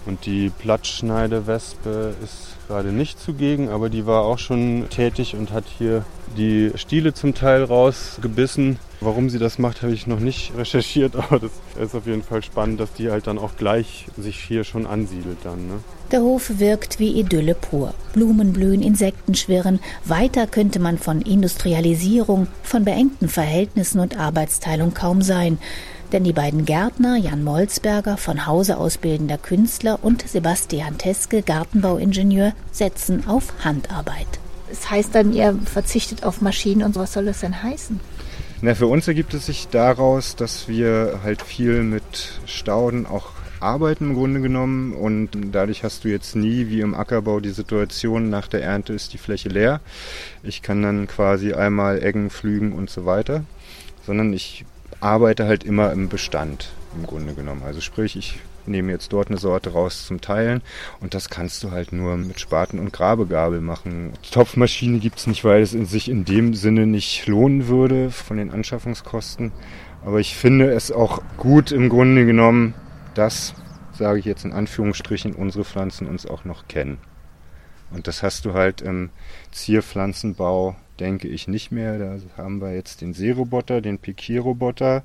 Und 0.06 0.24
die 0.26 0.50
Blattschneidewespe 0.50 2.14
ist 2.22 2.56
gerade 2.68 2.92
nicht 2.92 3.20
zugegen, 3.20 3.68
aber 3.68 3.88
die 3.88 4.06
war 4.06 4.22
auch 4.22 4.38
schon 4.38 4.86
tätig 4.88 5.34
und 5.36 5.52
hat 5.52 5.64
hier 5.78 6.04
die 6.36 6.72
Stiele 6.76 7.14
zum 7.14 7.34
Teil 7.34 7.64
rausgebissen. 7.64 8.78
Warum 9.00 9.28
sie 9.30 9.38
das 9.38 9.58
macht, 9.58 9.82
habe 9.82 9.92
ich 9.92 10.06
noch 10.06 10.20
nicht 10.20 10.52
recherchiert, 10.56 11.16
aber 11.16 11.38
das 11.38 11.50
ist 11.80 11.94
auf 11.94 12.06
jeden 12.06 12.22
Fall 12.22 12.42
spannend, 12.42 12.80
dass 12.80 12.92
die 12.92 13.10
halt 13.10 13.26
dann 13.26 13.38
auch 13.38 13.56
gleich 13.56 14.06
sich 14.16 14.38
hier 14.38 14.64
schon 14.64 14.86
ansiedelt 14.86 15.38
dann. 15.44 15.66
Ne? 15.66 15.74
Der 16.12 16.22
Hof 16.22 16.58
wirkt 16.58 16.98
wie 16.98 17.18
Idylle 17.18 17.54
pur. 17.54 17.92
Blumen 18.12 18.52
blühen, 18.52 18.82
Insekten 18.82 19.34
schwirren. 19.34 19.80
Weiter 20.04 20.46
könnte 20.46 20.78
man 20.78 20.98
von 20.98 21.20
Industrialisierung, 21.20 22.46
von 22.62 22.84
beengten 22.84 23.28
Verhältnissen 23.28 24.00
und 24.00 24.18
Arbeitsteilung 24.18 24.94
kaum 24.94 25.20
sein. 25.22 25.58
Denn 26.12 26.24
die 26.24 26.32
beiden 26.32 26.64
Gärtner, 26.64 27.16
Jan 27.16 27.42
Molzberger, 27.42 28.16
von 28.16 28.46
Hause 28.46 28.76
ausbildender 28.76 29.38
Künstler 29.38 29.98
und 30.02 30.26
Sebastian 30.26 30.98
Teske, 30.98 31.42
Gartenbauingenieur, 31.42 32.52
setzen 32.70 33.26
auf 33.26 33.52
Handarbeit. 33.64 34.26
Das 34.68 34.90
heißt 34.90 35.14
dann, 35.14 35.32
ihr 35.32 35.58
verzichtet 35.64 36.24
auf 36.24 36.40
Maschinen 36.40 36.82
und 36.82 36.96
was 36.96 37.12
soll 37.12 37.26
das 37.26 37.40
denn 37.40 37.62
heißen? 37.62 38.00
Na, 38.62 38.74
für 38.74 38.86
uns 38.86 39.06
ergibt 39.06 39.34
es 39.34 39.46
sich 39.46 39.68
daraus, 39.68 40.34
dass 40.34 40.68
wir 40.68 41.20
halt 41.22 41.42
viel 41.42 41.82
mit 41.82 42.40
Stauden 42.46 43.06
auch 43.06 43.32
arbeiten 43.60 44.10
im 44.10 44.14
Grunde 44.14 44.40
genommen 44.40 44.92
und 44.92 45.30
dadurch 45.52 45.82
hast 45.82 46.04
du 46.04 46.08
jetzt 46.08 46.36
nie 46.36 46.68
wie 46.68 46.80
im 46.80 46.94
Ackerbau 46.94 47.40
die 47.40 47.50
Situation, 47.50 48.30
nach 48.30 48.48
der 48.48 48.62
Ernte 48.62 48.92
ist 48.92 49.12
die 49.12 49.18
Fläche 49.18 49.48
leer. 49.48 49.80
Ich 50.42 50.62
kann 50.62 50.82
dann 50.82 51.06
quasi 51.06 51.52
einmal 51.52 52.02
Eggen 52.02 52.30
pflügen 52.30 52.72
und 52.72 52.90
so 52.90 53.06
weiter, 53.06 53.44
sondern 54.06 54.32
ich 54.32 54.64
arbeite 55.00 55.46
halt 55.46 55.64
immer 55.64 55.92
im 55.92 56.08
Bestand 56.08 56.70
im 56.96 57.06
Grunde 57.06 57.34
genommen. 57.34 57.62
Also 57.64 57.80
sprich, 57.80 58.16
ich 58.16 58.38
nehme 58.66 58.92
jetzt 58.92 59.12
dort 59.12 59.28
eine 59.28 59.38
Sorte 59.38 59.70
raus 59.70 60.06
zum 60.06 60.20
Teilen 60.20 60.62
und 61.00 61.14
das 61.14 61.28
kannst 61.28 61.62
du 61.62 61.70
halt 61.70 61.92
nur 61.92 62.16
mit 62.16 62.40
Spaten 62.40 62.78
und 62.78 62.92
Grabegabel 62.92 63.60
machen. 63.60 64.12
Topfmaschine 64.30 64.98
gibt 64.98 65.18
es 65.18 65.26
nicht, 65.26 65.44
weil 65.44 65.62
es 65.62 65.74
in 65.74 65.86
sich 65.86 66.08
in 66.08 66.24
dem 66.24 66.54
Sinne 66.54 66.86
nicht 66.86 67.26
lohnen 67.26 67.68
würde 67.68 68.10
von 68.10 68.36
den 68.36 68.50
Anschaffungskosten. 68.50 69.52
Aber 70.04 70.20
ich 70.20 70.36
finde 70.36 70.70
es 70.70 70.92
auch 70.92 71.22
gut 71.36 71.72
im 71.72 71.88
Grunde 71.88 72.26
genommen, 72.26 72.74
dass, 73.14 73.54
sage 73.92 74.18
ich 74.18 74.24
jetzt 74.24 74.44
in 74.44 74.52
Anführungsstrichen, 74.52 75.34
unsere 75.34 75.64
Pflanzen 75.64 76.06
uns 76.06 76.26
auch 76.26 76.44
noch 76.44 76.68
kennen. 76.68 76.98
Und 77.90 78.08
das 78.08 78.22
hast 78.22 78.44
du 78.44 78.54
halt 78.54 78.80
im 78.80 79.10
Zierpflanzenbau 79.52 80.76
denke 81.00 81.28
ich 81.28 81.48
nicht 81.48 81.72
mehr. 81.72 81.98
Da 81.98 82.18
haben 82.36 82.60
wir 82.60 82.74
jetzt 82.74 83.00
den 83.00 83.12
Seeroboter, 83.12 83.80
den 83.80 83.98
Pikierroboter, 83.98 85.02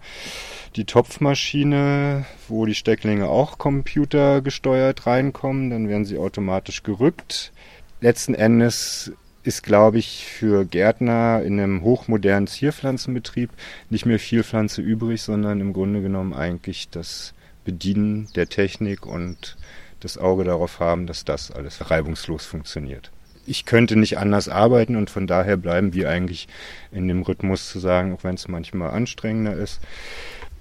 die 0.75 0.86
Topfmaschine, 0.86 2.25
wo 2.48 2.65
die 2.65 2.75
Stecklinge 2.75 3.27
auch 3.27 3.57
computergesteuert 3.57 5.05
reinkommen. 5.05 5.69
Dann 5.69 5.89
werden 5.89 6.05
sie 6.05 6.17
automatisch 6.17 6.83
gerückt. 6.83 7.51
Letzten 8.00 8.33
Endes 8.33 9.12
ist, 9.43 9.63
glaube 9.63 9.98
ich, 9.98 10.25
für 10.25 10.65
Gärtner 10.65 11.41
in 11.43 11.60
einem 11.60 11.81
hochmodernen 11.81 12.48
Zierpflanzenbetrieb 12.48 13.50
nicht 13.89 14.05
mehr 14.05 14.19
viel 14.19 14.43
Pflanze 14.43 14.81
übrig, 14.81 15.21
sondern 15.21 15.60
im 15.62 15.74
Grunde 15.74 16.01
genommen 16.01 16.33
eigentlich 16.33 16.89
das 16.89 17.33
Bedienen 17.65 18.27
der 18.36 18.48
Technik 18.48 19.05
und 19.05 19.57
das 20.00 20.17
Auge 20.17 20.43
darauf 20.43 20.79
haben, 20.79 21.07
dass 21.07 21.25
das 21.25 21.51
alles 21.51 21.89
reibungslos 21.89 22.45
funktioniert 22.45 23.12
ich 23.51 23.65
könnte 23.65 23.98
nicht 23.98 24.17
anders 24.17 24.48
arbeiten 24.48 24.96
und 24.96 25.10
von 25.10 25.27
daher 25.27 25.58
bleiben 25.58 25.93
wir 25.93 26.10
eigentlich 26.10 26.48
in 26.93 27.10
dem 27.10 27.22
Rhythmus 27.22 27.70
zu 27.70 27.79
sagen, 27.79 28.13
auch 28.13 28.24
wenn 28.24 28.36
es 28.36 28.48
manchmal 28.48 28.91
anstrengender 28.91 29.53
ist, 29.53 29.81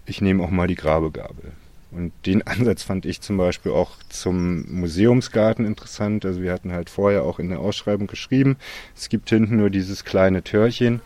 ich 0.07 0.21
nehme 0.21 0.43
auch 0.43 0.51
mal 0.51 0.67
die 0.67 0.75
Grabegabel. 0.75 1.53
Und 1.93 2.13
den 2.27 2.43
Ansatz 2.47 2.83
fand 2.83 3.07
ich 3.07 3.21
zum 3.21 3.37
Beispiel 3.37 3.71
auch 3.71 3.93
zum 4.09 4.65
Museumsgarten 4.73 5.65
interessant. 5.65 6.25
Also 6.25 6.43
wir 6.43 6.53
hatten 6.53 6.73
halt 6.73 6.91
vorher 6.91 7.23
auch 7.23 7.39
in 7.39 7.49
der 7.49 7.61
Ausschreibung 7.61 8.09
geschrieben, 8.09 8.57
es 8.97 9.09
gibt 9.09 9.31
hinten 9.31 9.57
nur 9.57 9.71
dieses 9.71 10.05
kleine 10.05 10.43
Törchen. 10.43 11.01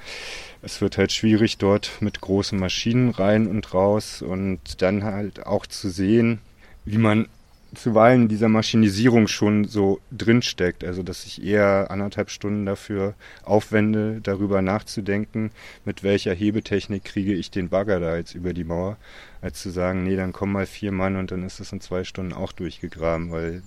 Es 0.62 0.80
wird 0.80 0.96
halt 0.96 1.12
schwierig 1.12 1.58
dort 1.58 2.00
mit 2.00 2.22
großen 2.22 2.58
Maschinen 2.58 3.10
rein 3.10 3.46
und 3.46 3.74
raus 3.74 4.22
und 4.22 4.80
dann 4.80 5.04
halt 5.04 5.44
auch 5.44 5.66
zu 5.66 5.90
sehen, 5.90 6.38
wie 6.86 6.96
man 6.96 7.28
zuweilen 7.74 8.28
dieser 8.28 8.48
Maschinisierung 8.48 9.28
schon 9.28 9.64
so 9.64 10.00
drinsteckt. 10.10 10.84
Also 10.84 11.02
dass 11.02 11.24
ich 11.24 11.42
eher 11.44 11.90
anderthalb 11.90 12.30
Stunden 12.30 12.66
dafür 12.66 13.14
aufwende, 13.44 14.20
darüber 14.22 14.62
nachzudenken, 14.62 15.50
mit 15.84 16.02
welcher 16.02 16.34
Hebetechnik 16.34 17.04
kriege 17.04 17.34
ich 17.34 17.50
den 17.50 17.68
Bagger 17.68 18.00
da 18.00 18.16
jetzt 18.16 18.34
über 18.34 18.52
die 18.52 18.64
Mauer, 18.64 18.96
als 19.40 19.60
zu 19.60 19.70
sagen, 19.70 20.04
nee, 20.04 20.16
dann 20.16 20.32
kommen 20.32 20.52
mal 20.52 20.66
vier 20.66 20.92
Mann 20.92 21.16
und 21.16 21.30
dann 21.30 21.44
ist 21.44 21.60
das 21.60 21.72
in 21.72 21.80
zwei 21.80 22.04
Stunden 22.04 22.32
auch 22.32 22.52
durchgegraben, 22.52 23.30
weil 23.30 23.62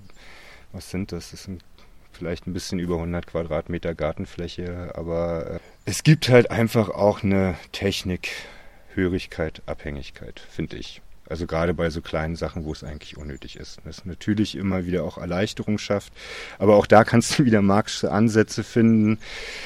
was 0.72 0.90
sind 0.90 1.12
das? 1.12 1.32
Das 1.32 1.44
sind 1.44 1.64
vielleicht 2.12 2.48
ein 2.48 2.54
bisschen 2.54 2.80
über 2.80 2.96
100 2.96 3.28
Quadratmeter 3.28 3.94
Gartenfläche, 3.96 4.92
aber 4.96 5.52
äh, 5.52 5.60
es 5.86 6.04
gibt 6.04 6.30
halt 6.30 6.52
einfach 6.52 6.90
auch 6.90 7.24
eine 7.24 7.56
Technik, 7.72 8.30
Hörigkeit, 8.94 9.62
Abhängigkeit, 9.68 10.40
finde 10.40 10.78
ich. 10.78 11.02
Also 11.30 11.46
gerade 11.46 11.74
bei 11.74 11.90
so 11.90 12.02
kleinen 12.02 12.36
Sachen, 12.36 12.66
wo 12.66 12.72
es 12.72 12.84
eigentlich 12.84 13.18
unnötig 13.18 13.58
ist. 13.58 13.80
Das 13.86 14.06
natürlich 14.06 14.56
immer 14.56 14.86
wieder 14.86 15.04
auch 15.04 15.18
Erleichterung 15.18 15.78
schafft. 15.78 16.14
Aber 16.58 16.76
auch 16.76 16.86
da 16.86 17.04
kannst 17.04 17.38
du 17.40 17.46
wieder 17.46 17.62
marxische 17.62 18.12
Ansätze 18.12 18.64
finden. 18.64 19.20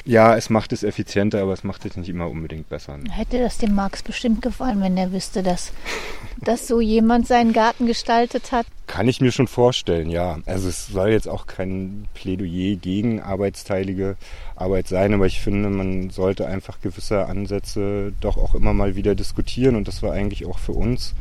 Ja, 0.04 0.36
es 0.36 0.50
macht 0.50 0.72
es 0.72 0.82
effizienter, 0.82 1.42
aber 1.42 1.52
es 1.52 1.64
macht 1.64 1.84
es 1.84 1.96
nicht 1.96 2.08
immer 2.08 2.28
unbedingt 2.28 2.68
besser. 2.68 2.98
Hätte 3.10 3.38
das 3.38 3.58
dem 3.58 3.74
Marx 3.74 4.02
bestimmt 4.02 4.42
gefallen, 4.42 4.80
wenn 4.80 4.96
er 4.96 5.12
wüsste, 5.12 5.42
dass, 5.42 5.72
dass 6.40 6.66
so 6.66 6.80
jemand 6.80 7.26
seinen 7.26 7.52
Garten 7.52 7.86
gestaltet 7.86 8.52
hat? 8.52 8.66
Kann 8.86 9.08
ich 9.08 9.20
mir 9.20 9.32
schon 9.32 9.46
vorstellen, 9.46 10.10
ja. 10.10 10.40
Also 10.44 10.68
es 10.68 10.88
soll 10.88 11.10
jetzt 11.10 11.28
auch 11.28 11.46
kein 11.46 12.08
Plädoyer 12.14 12.76
gegen 12.76 13.22
arbeitsteilige 13.22 14.16
Arbeit 14.56 14.88
sein, 14.88 15.14
aber 15.14 15.26
ich 15.26 15.40
finde, 15.40 15.68
man 15.70 16.10
sollte 16.10 16.46
einfach 16.46 16.80
gewisse 16.80 17.26
Ansätze 17.26 18.12
doch 18.20 18.36
auch 18.36 18.54
immer 18.54 18.72
mal 18.74 18.96
wieder 18.96 19.14
diskutieren 19.14 19.76
und 19.76 19.88
das 19.88 20.02
war 20.02 20.12
eigentlich 20.12 20.46
auch 20.46 20.58
für 20.58 20.72
uns 20.72 21.14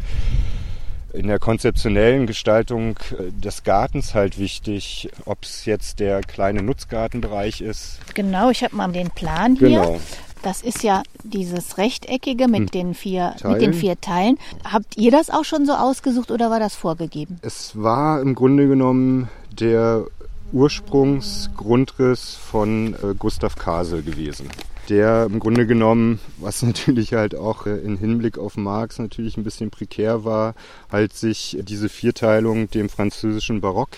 in 1.13 1.27
der 1.27 1.39
konzeptionellen 1.39 2.25
Gestaltung 2.25 2.97
äh, 3.11 3.31
des 3.31 3.63
Gartens 3.63 4.15
halt 4.15 4.39
wichtig, 4.39 5.09
ob 5.25 5.43
es 5.43 5.65
jetzt 5.65 5.99
der 5.99 6.21
kleine 6.21 6.61
Nutzgartenbereich 6.63 7.61
ist. 7.61 7.99
Genau, 8.13 8.49
ich 8.49 8.63
habe 8.63 8.75
mal 8.75 8.91
den 8.91 9.09
Plan 9.09 9.55
hier. 9.55 9.69
Genau. 9.69 9.99
Das 10.43 10.63
ist 10.63 10.83
ja 10.83 11.03
dieses 11.23 11.77
rechteckige 11.77 12.47
mit, 12.47 12.61
hm. 12.61 12.67
den 12.67 12.93
vier, 12.95 13.35
mit 13.43 13.61
den 13.61 13.73
vier 13.75 13.99
Teilen. 14.01 14.39
Habt 14.63 14.97
ihr 14.97 15.11
das 15.11 15.29
auch 15.29 15.45
schon 15.45 15.67
so 15.67 15.73
ausgesucht 15.73 16.31
oder 16.31 16.49
war 16.49 16.59
das 16.59 16.73
vorgegeben? 16.73 17.39
Es 17.43 17.73
war 17.75 18.19
im 18.21 18.33
Grunde 18.33 18.67
genommen 18.67 19.29
der 19.51 20.05
Ursprungsgrundriss 20.51 22.35
von 22.35 22.93
äh, 22.95 23.13
Gustav 23.17 23.55
Kasel 23.55 24.01
gewesen. 24.01 24.49
Der 24.89 25.25
im 25.25 25.39
Grunde 25.39 25.65
genommen, 25.65 26.19
was 26.37 26.61
natürlich 26.63 27.13
halt 27.13 27.35
auch 27.35 27.65
äh, 27.65 27.77
in 27.77 27.97
Hinblick 27.97 28.37
auf 28.37 28.57
Marx 28.57 28.99
natürlich 28.99 29.37
ein 29.37 29.43
bisschen 29.43 29.71
prekär 29.71 30.25
war, 30.25 30.55
halt 30.91 31.13
sich 31.13 31.57
diese 31.61 31.89
Vierteilung 31.89 32.69
dem 32.69 32.89
französischen 32.89 33.61
Barock 33.61 33.89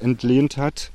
entlehnt 0.00 0.56
hat. 0.56 0.90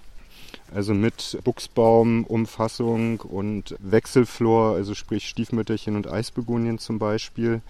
Also 0.74 0.96
mit 0.96 1.38
Buchsbaumumfassung 1.44 3.20
und 3.20 3.76
Wechselflor, 3.80 4.74
also 4.74 4.96
sprich 4.96 5.30
Stiefmütterchen 5.30 5.96
und 5.96 6.12
Eisbegonien 6.12 6.80
zum 6.80 6.98
Beispiel. 6.98 7.62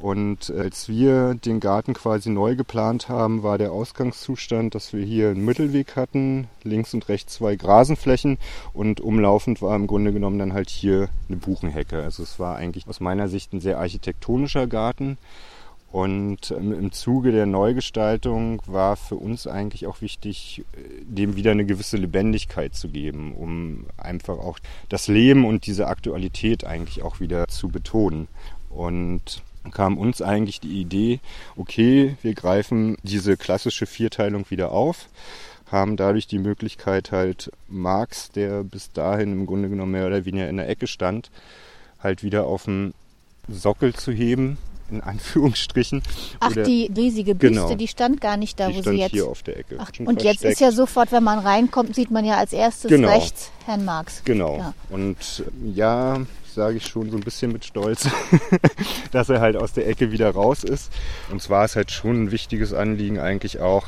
Und 0.00 0.50
als 0.50 0.88
wir 0.88 1.34
den 1.34 1.58
Garten 1.58 1.92
quasi 1.92 2.30
neu 2.30 2.54
geplant 2.54 3.08
haben, 3.08 3.42
war 3.42 3.58
der 3.58 3.72
Ausgangszustand, 3.72 4.74
dass 4.76 4.92
wir 4.92 5.04
hier 5.04 5.30
einen 5.30 5.44
Mittelweg 5.44 5.96
hatten, 5.96 6.46
links 6.62 6.94
und 6.94 7.08
rechts 7.08 7.34
zwei 7.34 7.56
Grasenflächen 7.56 8.38
und 8.72 9.00
umlaufend 9.00 9.60
war 9.60 9.74
im 9.74 9.88
Grunde 9.88 10.12
genommen 10.12 10.38
dann 10.38 10.52
halt 10.52 10.70
hier 10.70 11.08
eine 11.28 11.36
Buchenhecke. 11.38 12.00
Also 12.00 12.22
es 12.22 12.38
war 12.38 12.54
eigentlich 12.56 12.86
aus 12.86 13.00
meiner 13.00 13.28
Sicht 13.28 13.52
ein 13.52 13.60
sehr 13.60 13.78
architektonischer 13.78 14.68
Garten. 14.68 15.18
Und 15.90 16.50
im 16.50 16.92
Zuge 16.92 17.32
der 17.32 17.46
Neugestaltung 17.46 18.60
war 18.66 18.94
für 18.94 19.16
uns 19.16 19.46
eigentlich 19.46 19.86
auch 19.86 20.02
wichtig, 20.02 20.62
äh, 20.74 21.02
dem 21.02 21.34
wieder 21.34 21.52
eine 21.52 21.64
gewisse 21.64 21.96
Lebendigkeit 21.96 22.74
zu 22.74 22.90
geben, 22.90 23.34
um 23.34 23.86
einfach 23.96 24.38
auch 24.38 24.58
das 24.90 25.08
Leben 25.08 25.46
und 25.46 25.66
diese 25.66 25.86
Aktualität 25.86 26.64
eigentlich 26.64 27.02
auch 27.02 27.20
wieder 27.20 27.48
zu 27.48 27.68
betonen. 27.68 28.28
Und 28.68 29.42
kam 29.70 29.98
uns 29.98 30.22
eigentlich 30.22 30.60
die 30.60 30.80
Idee, 30.80 31.20
okay, 31.56 32.16
wir 32.22 32.34
greifen 32.34 32.96
diese 33.02 33.36
klassische 33.36 33.86
Vierteilung 33.86 34.50
wieder 34.50 34.72
auf, 34.72 35.08
haben 35.70 35.96
dadurch 35.96 36.26
die 36.26 36.38
Möglichkeit 36.38 37.12
halt 37.12 37.50
Marx, 37.68 38.30
der 38.30 38.64
bis 38.64 38.92
dahin 38.92 39.32
im 39.32 39.46
Grunde 39.46 39.68
genommen 39.68 39.92
mehr 39.92 40.06
oder 40.06 40.24
weniger 40.24 40.48
in 40.48 40.56
der 40.56 40.68
Ecke 40.68 40.86
stand, 40.86 41.30
halt 42.00 42.22
wieder 42.22 42.46
auf 42.46 42.64
den 42.64 42.94
Sockel 43.48 43.94
zu 43.94 44.12
heben 44.12 44.58
in 44.90 45.00
Anführungsstrichen. 45.02 46.02
Ach, 46.40 46.50
Oder, 46.50 46.62
die 46.62 46.90
riesige 46.94 47.34
Büste, 47.34 47.60
genau, 47.60 47.74
die 47.74 47.88
stand 47.88 48.20
gar 48.20 48.36
nicht 48.36 48.58
da, 48.58 48.74
wo 48.74 48.82
sie 48.82 48.92
jetzt. 48.92 49.10
hier 49.10 49.26
auf 49.26 49.42
der 49.42 49.58
Ecke. 49.58 49.76
Ach, 49.78 49.90
und 49.98 50.22
jetzt 50.22 50.44
ist 50.44 50.60
ja 50.60 50.72
sofort, 50.72 51.12
wenn 51.12 51.24
man 51.24 51.38
reinkommt, 51.38 51.94
sieht 51.94 52.10
man 52.10 52.24
ja 52.24 52.36
als 52.36 52.52
erstes 52.52 52.88
genau. 52.88 53.08
rechts 53.08 53.50
Herrn 53.66 53.84
Marx. 53.84 54.22
Genau. 54.24 54.58
Ja. 54.58 54.74
Und 54.90 55.44
ja, 55.74 56.22
sage 56.58 56.76
ich 56.76 56.86
schon 56.88 57.08
so 57.08 57.16
ein 57.16 57.22
bisschen 57.22 57.52
mit 57.52 57.64
Stolz, 57.64 58.08
dass 59.12 59.28
er 59.28 59.40
halt 59.40 59.56
aus 59.56 59.72
der 59.72 59.86
Ecke 59.86 60.10
wieder 60.10 60.28
raus 60.30 60.64
ist. 60.64 60.92
Und 61.30 61.40
zwar 61.40 61.64
ist 61.64 61.76
halt 61.76 61.92
schon 61.92 62.24
ein 62.24 62.30
wichtiges 62.32 62.74
Anliegen 62.74 63.20
eigentlich 63.20 63.60
auch, 63.60 63.86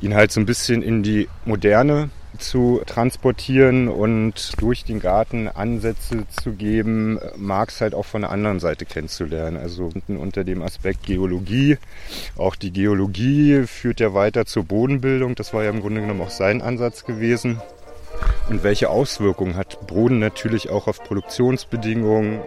ihn 0.00 0.14
halt 0.14 0.32
so 0.32 0.40
ein 0.40 0.46
bisschen 0.46 0.80
in 0.80 1.02
die 1.02 1.28
moderne 1.44 2.08
zu 2.38 2.80
transportieren 2.86 3.88
und 3.88 4.52
durch 4.60 4.84
den 4.84 5.00
Garten 5.00 5.48
Ansätze 5.48 6.24
zu 6.42 6.52
geben, 6.52 7.18
Marx 7.36 7.82
halt 7.82 7.94
auch 7.94 8.06
von 8.06 8.22
der 8.22 8.30
anderen 8.30 8.58
Seite 8.58 8.86
kennenzulernen. 8.86 9.58
Also 9.58 9.90
unter 10.08 10.44
dem 10.44 10.62
Aspekt 10.62 11.04
Geologie. 11.04 11.76
Auch 12.36 12.56
die 12.56 12.72
Geologie 12.72 13.64
führt 13.66 14.00
ja 14.00 14.14
weiter 14.14 14.46
zur 14.46 14.64
Bodenbildung. 14.64 15.34
Das 15.34 15.52
war 15.52 15.64
ja 15.64 15.70
im 15.70 15.80
Grunde 15.80 16.00
genommen 16.00 16.22
auch 16.22 16.30
sein 16.30 16.62
Ansatz 16.62 17.04
gewesen. 17.04 17.60
Und 18.48 18.62
welche 18.62 18.90
Auswirkungen 18.90 19.56
hat 19.56 19.86
Boden 19.86 20.18
natürlich 20.18 20.70
auch 20.70 20.86
auf 20.86 21.02
Produktionsbedingungen? 21.04 22.40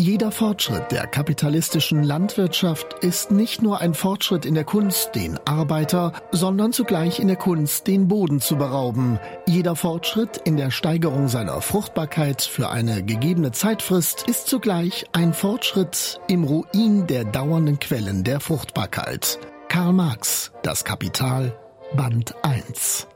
Jeder 0.00 0.32
Fortschritt 0.32 0.90
der 0.90 1.06
kapitalistischen 1.06 2.02
Landwirtschaft 2.02 3.04
ist 3.04 3.30
nicht 3.30 3.62
nur 3.62 3.80
ein 3.80 3.94
Fortschritt 3.94 4.44
in 4.44 4.54
der 4.54 4.64
Kunst, 4.64 5.14
den 5.14 5.38
Arbeiter, 5.46 6.12
sondern 6.32 6.72
zugleich 6.72 7.20
in 7.20 7.28
der 7.28 7.36
Kunst, 7.36 7.86
den 7.86 8.08
Boden 8.08 8.40
zu 8.40 8.56
berauben. 8.56 9.20
Jeder 9.46 9.76
Fortschritt 9.76 10.36
in 10.44 10.56
der 10.56 10.72
Steigerung 10.72 11.28
seiner 11.28 11.60
Fruchtbarkeit 11.60 12.42
für 12.42 12.70
eine 12.70 13.04
gegebene 13.04 13.52
Zeitfrist 13.52 14.24
ist 14.28 14.48
zugleich 14.48 15.06
ein 15.12 15.32
Fortschritt 15.32 16.20
im 16.26 16.42
Ruin 16.42 17.06
der 17.06 17.24
dauernden 17.24 17.78
Quellen 17.78 18.24
der 18.24 18.40
Fruchtbarkeit. 18.40 19.38
Karl 19.68 19.92
Marx, 19.92 20.50
Das 20.64 20.84
Kapital, 20.84 21.56
Band 21.94 22.34
1. 22.42 23.06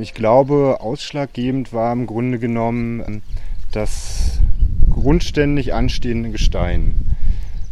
Ich 0.00 0.14
glaube, 0.14 0.78
ausschlaggebend 0.80 1.72
war 1.72 1.92
im 1.92 2.06
Grunde 2.06 2.38
genommen, 2.38 3.22
dass 3.72 4.40
grundständig 4.90 5.74
anstehenden 5.74 6.30
Gestein, 6.30 6.94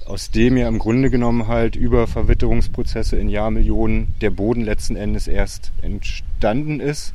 aus 0.07 0.31
dem 0.31 0.57
ja 0.57 0.69
im 0.69 0.79
Grunde 0.79 1.11
genommen 1.11 1.49
halt 1.49 1.75
über 1.75 2.07
Verwitterungsprozesse 2.07 3.17
in 3.17 3.29
Jahrmillionen 3.29 4.15
der 4.21 4.31
Boden 4.31 4.63
letzten 4.63 4.95
Endes 4.95 5.27
erst 5.27 5.73
entstanden 5.83 6.81
ist. 6.81 7.13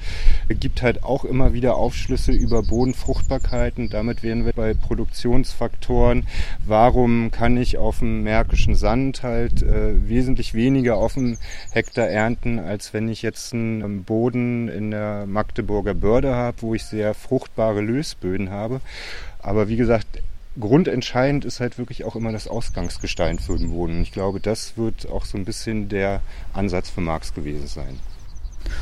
Gibt 0.50 0.82
halt 0.82 1.04
auch 1.04 1.24
immer 1.24 1.54
wieder 1.54 1.76
Aufschlüsse 1.76 2.34
über 2.34 2.64
Bodenfruchtbarkeiten. 2.64 3.90
Damit 3.90 4.24
wären 4.24 4.46
wir 4.46 4.54
bei 4.54 4.74
Produktionsfaktoren. 4.74 6.28
Warum 6.66 7.32
kann 7.32 7.56
ich 7.56 7.78
auf 7.78 8.00
dem 8.00 8.24
märkischen 8.24 8.76
Sand 8.76 9.24
halt 9.24 9.64
äh, 9.64 10.10
wesentlich 10.10 10.54
weniger 10.54 10.98
auf 10.98 11.14
dem 11.14 11.38
Hektar 11.72 12.08
ernten, 12.08 12.60
als 12.60 12.94
wenn 12.94 13.08
ich 13.08 13.22
jetzt 13.22 13.54
einen 13.54 14.04
Boden 14.04 14.68
in 14.68 14.92
der 14.92 15.26
Magdeburger 15.28 15.94
Börde 15.94 16.36
habe, 16.36 16.58
wo 16.62 16.76
ich 16.76 16.84
sehr 16.84 17.14
fruchtbare 17.14 17.82
Lösböden 17.82 18.50
habe. 18.50 18.82
Aber 19.40 19.70
wie 19.70 19.78
gesagt, 19.78 20.22
grundentscheidend 20.60 21.46
ist 21.46 21.60
halt 21.60 21.78
wirklich 21.78 22.04
auch 22.04 22.16
immer 22.16 22.32
das 22.32 22.48
Ausgangsgestein 22.48 23.40
für 23.40 23.58
den 23.58 23.72
Boden. 23.72 24.02
Ich 24.02 24.12
glaube, 24.12 24.40
das 24.40 24.78
wird 24.78 25.10
auch 25.10 25.26
so 25.26 25.38
ein 25.38 25.46
bisschen 25.46 25.90
der 25.90 26.22
Ansatz 26.54 26.90
für 26.90 27.02
Marx 27.02 27.34
gewesen 27.34 27.68
sein. 27.68 28.00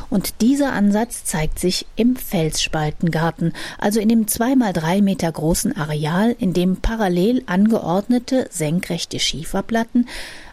Und 0.09 0.41
dieser 0.41 0.73
Ansatz 0.73 1.23
zeigt 1.23 1.59
sich 1.59 1.85
im 1.95 2.15
Felsspaltengarten, 2.15 3.53
also 3.77 3.99
in 3.99 4.09
dem 4.09 4.27
zweimal 4.27 4.73
drei 4.73 5.01
Meter 5.01 5.31
großen 5.31 5.75
Areal, 5.75 6.35
in 6.37 6.53
dem 6.53 6.77
parallel 6.77 7.43
angeordnete 7.45 8.47
senkrechte 8.51 9.19
Schieferplatten 9.19 10.07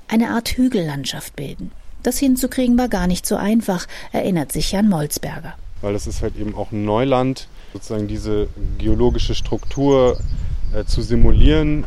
eine 0.08 0.30
Art 0.30 0.50
Hügellandschaft 0.50 1.34
bilden. 1.34 1.72
Das 2.02 2.18
hinzukriegen 2.18 2.78
war 2.78 2.88
gar 2.88 3.08
nicht 3.08 3.26
so 3.26 3.36
einfach, 3.36 3.86
erinnert 4.12 4.52
sich 4.52 4.72
Jan 4.72 4.88
Molzberger. 4.88 5.54
Weil 5.80 5.92
das 5.92 6.06
ist 6.06 6.22
halt 6.22 6.36
eben 6.36 6.54
auch 6.54 6.70
ein 6.70 6.84
Neuland, 6.84 7.48
sozusagen 7.72 8.06
diese 8.06 8.48
geologische 8.78 9.34
Struktur 9.34 10.18
zu 10.86 11.02
simulieren. 11.02 11.84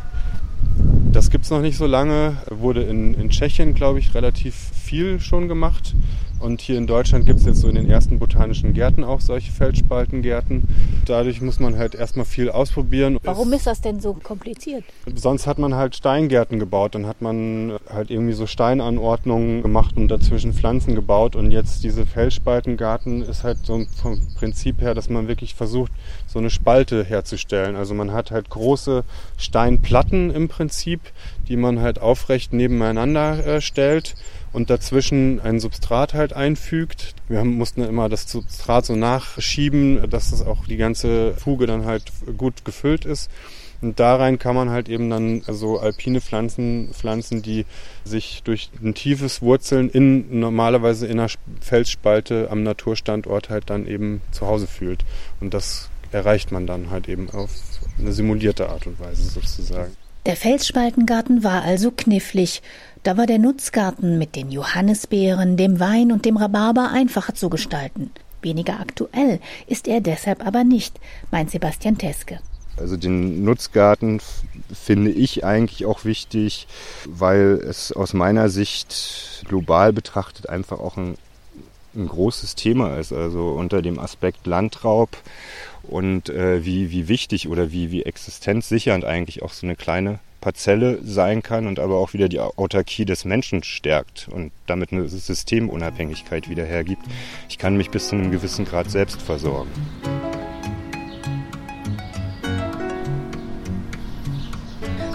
Das 1.11 1.29
gibt 1.29 1.45
es 1.45 1.51
noch 1.51 1.61
nicht 1.61 1.77
so 1.77 1.85
lange, 1.85 2.37
wurde 2.49 2.83
in, 2.83 3.13
in 3.13 3.29
Tschechien, 3.29 3.73
glaube 3.73 3.99
ich, 3.99 4.13
relativ 4.13 4.55
viel 4.55 5.19
schon 5.19 5.47
gemacht. 5.47 5.95
Und 6.39 6.61
hier 6.61 6.77
in 6.77 6.87
Deutschland 6.87 7.25
gibt 7.25 7.39
es 7.39 7.45
jetzt 7.45 7.61
so 7.61 7.67
in 7.67 7.75
den 7.75 7.89
ersten 7.89 8.17
botanischen 8.17 8.73
Gärten 8.73 9.03
auch 9.03 9.19
solche 9.19 9.51
Feldspaltengärten. 9.51 10.63
Dadurch 11.05 11.41
muss 11.41 11.59
man 11.59 11.77
halt 11.77 11.95
erstmal 11.95 12.25
viel 12.25 12.49
ausprobieren. 12.49 13.19
Warum 13.23 13.51
ist 13.53 13.67
das 13.67 13.81
denn 13.81 13.99
so 13.99 14.13
kompliziert? 14.13 14.83
Sonst 15.13 15.47
hat 15.47 15.59
man 15.59 15.75
halt 15.75 15.95
Steingärten 15.95 16.59
gebaut. 16.59 16.95
Dann 16.95 17.07
hat 17.07 17.21
man 17.21 17.77
halt 17.89 18.09
irgendwie 18.09 18.33
so 18.33 18.47
Steinanordnungen 18.47 19.61
gemacht 19.61 19.97
und 19.97 20.07
dazwischen 20.07 20.53
Pflanzen 20.53 20.95
gebaut. 20.95 21.35
Und 21.35 21.51
jetzt 21.51 21.83
diese 21.83 22.05
Feldspaltengarten 22.05 23.21
ist 23.21 23.43
halt 23.43 23.59
so 23.63 23.85
vom 24.01 24.21
Prinzip 24.35 24.81
her, 24.81 24.95
dass 24.95 25.09
man 25.09 25.27
wirklich 25.27 25.55
versucht, 25.55 25.91
so 26.25 26.39
eine 26.39 26.49
Spalte 26.49 27.03
herzustellen. 27.03 27.75
Also 27.75 27.93
man 27.93 28.13
hat 28.13 28.31
halt 28.31 28.49
große 28.49 29.03
Steinplatten 29.37 30.31
im 30.31 30.47
Prinzip, 30.47 31.01
die 31.49 31.57
man 31.57 31.81
halt 31.81 31.99
aufrecht 31.99 32.53
nebeneinander 32.53 33.45
äh, 33.45 33.61
stellt 33.61 34.15
und 34.51 34.69
dazwischen 34.69 35.39
ein 35.41 35.59
Substrat 35.59 36.13
halt 36.13 36.33
einfügt. 36.33 37.15
Wir 37.27 37.43
mussten 37.43 37.83
immer 37.83 38.09
das 38.09 38.29
Substrat 38.29 38.85
so 38.85 38.95
nachschieben, 38.95 40.09
dass 40.09 40.31
das 40.31 40.45
auch 40.45 40.65
die 40.65 40.77
ganze 40.77 41.33
Fuge 41.35 41.67
dann 41.67 41.85
halt 41.85 42.11
gut 42.37 42.65
gefüllt 42.65 43.05
ist. 43.05 43.29
Und 43.81 43.99
da 43.99 44.17
rein 44.17 44.39
kann 44.39 44.55
man 44.55 44.69
halt 44.69 44.89
eben 44.89 45.09
dann 45.09 45.41
so 45.47 45.79
alpine 45.79 46.19
Pflanzen 46.19 46.89
pflanzen, 46.91 47.41
die 47.41 47.65
sich 48.03 48.43
durch 48.43 48.69
ein 48.83 48.93
tiefes 48.93 49.41
Wurzeln 49.41 49.89
in 49.89 50.39
normalerweise 50.39 51.07
in 51.07 51.19
einer 51.19 51.29
Felsspalte 51.61 52.49
am 52.51 52.63
Naturstandort 52.63 53.49
halt 53.49 53.69
dann 53.69 53.87
eben 53.87 54.21
zu 54.31 54.47
Hause 54.47 54.67
fühlt. 54.67 55.05
Und 55.39 55.53
das 55.53 55.89
erreicht 56.11 56.51
man 56.51 56.67
dann 56.67 56.89
halt 56.89 57.07
eben 57.07 57.29
auf 57.29 57.51
eine 57.97 58.11
simulierte 58.11 58.69
Art 58.69 58.85
und 58.85 58.99
Weise 58.99 59.23
sozusagen. 59.23 59.95
Der 60.25 60.35
Felsspaltengarten 60.35 61.43
war 61.43 61.63
also 61.63 61.91
knifflig. 61.91 62.61
Da 63.03 63.15
war 63.15 63.25
der 63.25 63.39
Nutzgarten 63.39 64.17
mit 64.17 64.35
den 64.35 64.51
Johannisbeeren, 64.51 65.55
dem 65.55 65.79
Wein 65.79 66.11
und 66.11 66.25
dem 66.25 66.35
Rhabarber 66.35 66.91
einfacher 66.91 67.33
zu 67.33 67.49
gestalten. 67.49 68.11
Weniger 68.41 68.79
aktuell 68.79 69.39
ist 69.67 69.87
er 69.87 70.01
deshalb 70.01 70.45
aber 70.45 70.63
nicht, 70.65 70.99
meint 71.31 71.49
Sebastian 71.49 71.97
Teske. 71.97 72.39
Also 72.77 72.97
den 72.97 73.43
Nutzgarten 73.43 74.21
finde 74.73 75.11
ich 75.11 75.45
eigentlich 75.45 75.85
auch 75.85 76.05
wichtig, 76.05 76.67
weil 77.05 77.61
es 77.67 77.91
aus 77.91 78.13
meiner 78.13 78.49
Sicht 78.49 79.43
global 79.47 79.93
betrachtet 79.93 80.49
einfach 80.49 80.79
auch 80.79 80.97
ein, 80.97 81.17
ein 81.95 82.07
großes 82.07 82.55
Thema 82.55 82.97
ist. 82.97 83.13
Also 83.13 83.49
unter 83.49 83.81
dem 83.81 83.97
Aspekt 83.97 84.45
Landraub 84.45 85.09
und 85.83 86.29
äh, 86.29 86.65
wie, 86.65 86.91
wie 86.91 87.07
wichtig 87.07 87.47
oder 87.47 87.71
wie, 87.71 87.91
wie 87.91 88.03
existenzsichernd 88.03 89.05
eigentlich 89.05 89.41
auch 89.41 89.53
so 89.53 89.65
eine 89.65 89.75
kleine 89.75 90.19
Parzelle 90.39 90.99
sein 91.03 91.43
kann 91.43 91.67
und 91.67 91.79
aber 91.79 91.97
auch 91.97 92.13
wieder 92.13 92.29
die 92.29 92.39
Autarkie 92.39 93.05
des 93.05 93.25
Menschen 93.25 93.63
stärkt 93.63 94.27
und 94.31 94.51
damit 94.67 94.91
eine 94.91 95.07
Systemunabhängigkeit 95.07 96.49
wieder 96.49 96.65
hergibt. 96.65 97.03
Ich 97.49 97.57
kann 97.57 97.77
mich 97.77 97.89
bis 97.89 98.09
zu 98.09 98.15
einem 98.15 98.31
gewissen 98.31 98.65
Grad 98.65 98.89
selbst 98.89 99.21
versorgen. 99.21 99.69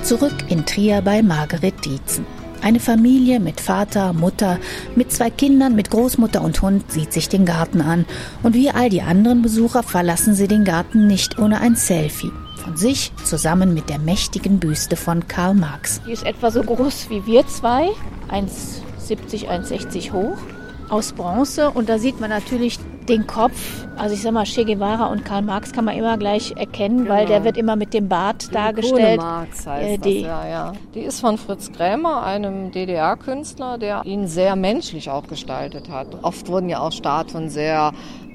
Zurück 0.02 0.34
in 0.50 0.66
Trier 0.66 1.00
bei 1.00 1.22
Margaret 1.22 1.82
Dietzen. 1.84 2.26
Eine 2.60 2.80
Familie 2.80 3.40
mit 3.40 3.60
Vater, 3.60 4.12
Mutter, 4.12 4.58
mit 4.94 5.12
zwei 5.12 5.30
Kindern, 5.30 5.74
mit 5.74 5.90
Großmutter 5.90 6.42
und 6.42 6.60
Hund 6.62 6.90
sieht 6.90 7.12
sich 7.12 7.28
den 7.28 7.44
Garten 7.44 7.80
an. 7.80 8.06
Und 8.42 8.54
wie 8.54 8.70
all 8.70 8.90
die 8.90 9.02
anderen 9.02 9.42
Besucher 9.42 9.82
verlassen 9.82 10.34
sie 10.34 10.48
den 10.48 10.64
Garten 10.64 11.06
nicht 11.06 11.38
ohne 11.38 11.60
ein 11.60 11.76
Selfie. 11.76 12.32
Von 12.64 12.76
sich 12.78 13.12
zusammen 13.24 13.74
mit 13.74 13.90
der 13.90 13.98
mächtigen 13.98 14.58
Büste 14.58 14.96
von 14.96 15.28
Karl 15.28 15.54
Marx. 15.54 16.00
Die 16.06 16.12
ist 16.12 16.24
etwa 16.24 16.50
so 16.50 16.62
groß 16.62 17.10
wie 17.10 17.26
wir 17.26 17.46
zwei, 17.46 17.90
1,70, 18.30 19.48
1,60 19.48 20.12
hoch 20.12 20.38
aus 20.88 21.12
Bronze 21.12 21.70
und 21.70 21.90
da 21.90 21.98
sieht 21.98 22.20
man 22.20 22.30
natürlich 22.30 22.78
den 23.08 23.26
Kopf. 23.26 23.86
Also 23.96 24.14
ich 24.14 24.22
sag 24.22 24.32
mal, 24.32 24.44
Che 24.44 24.64
Guevara 24.64 25.06
und 25.06 25.24
Karl 25.24 25.42
Marx 25.42 25.72
kann 25.72 25.84
man 25.84 25.96
immer 25.96 26.16
gleich 26.16 26.52
erkennen, 26.56 27.04
genau. 27.04 27.10
weil 27.10 27.26
der 27.26 27.44
wird 27.44 27.58
immer 27.58 27.76
mit 27.76 27.92
dem 27.92 28.08
Bart 28.08 28.48
die 28.48 28.54
dargestellt. 28.54 29.20
Marx 29.20 29.66
heißt 29.66 29.88
äh, 29.88 29.98
die, 29.98 30.22
das, 30.22 30.28
ja, 30.28 30.48
ja. 30.48 30.72
Die 30.94 31.00
ist 31.00 31.20
von 31.20 31.36
Fritz 31.36 31.70
Krämer, 31.70 32.24
einem 32.24 32.72
DDR-Künstler, 32.72 33.76
der 33.76 34.06
ihn 34.06 34.26
sehr 34.26 34.56
menschlich 34.56 35.10
auch 35.10 35.26
gestaltet 35.26 35.90
hat. 35.90 36.06
Oft 36.22 36.48
wurden 36.48 36.68
ja 36.70 36.80
auch 36.80 36.92
Statuen 36.92 37.50
sehr 37.50 37.92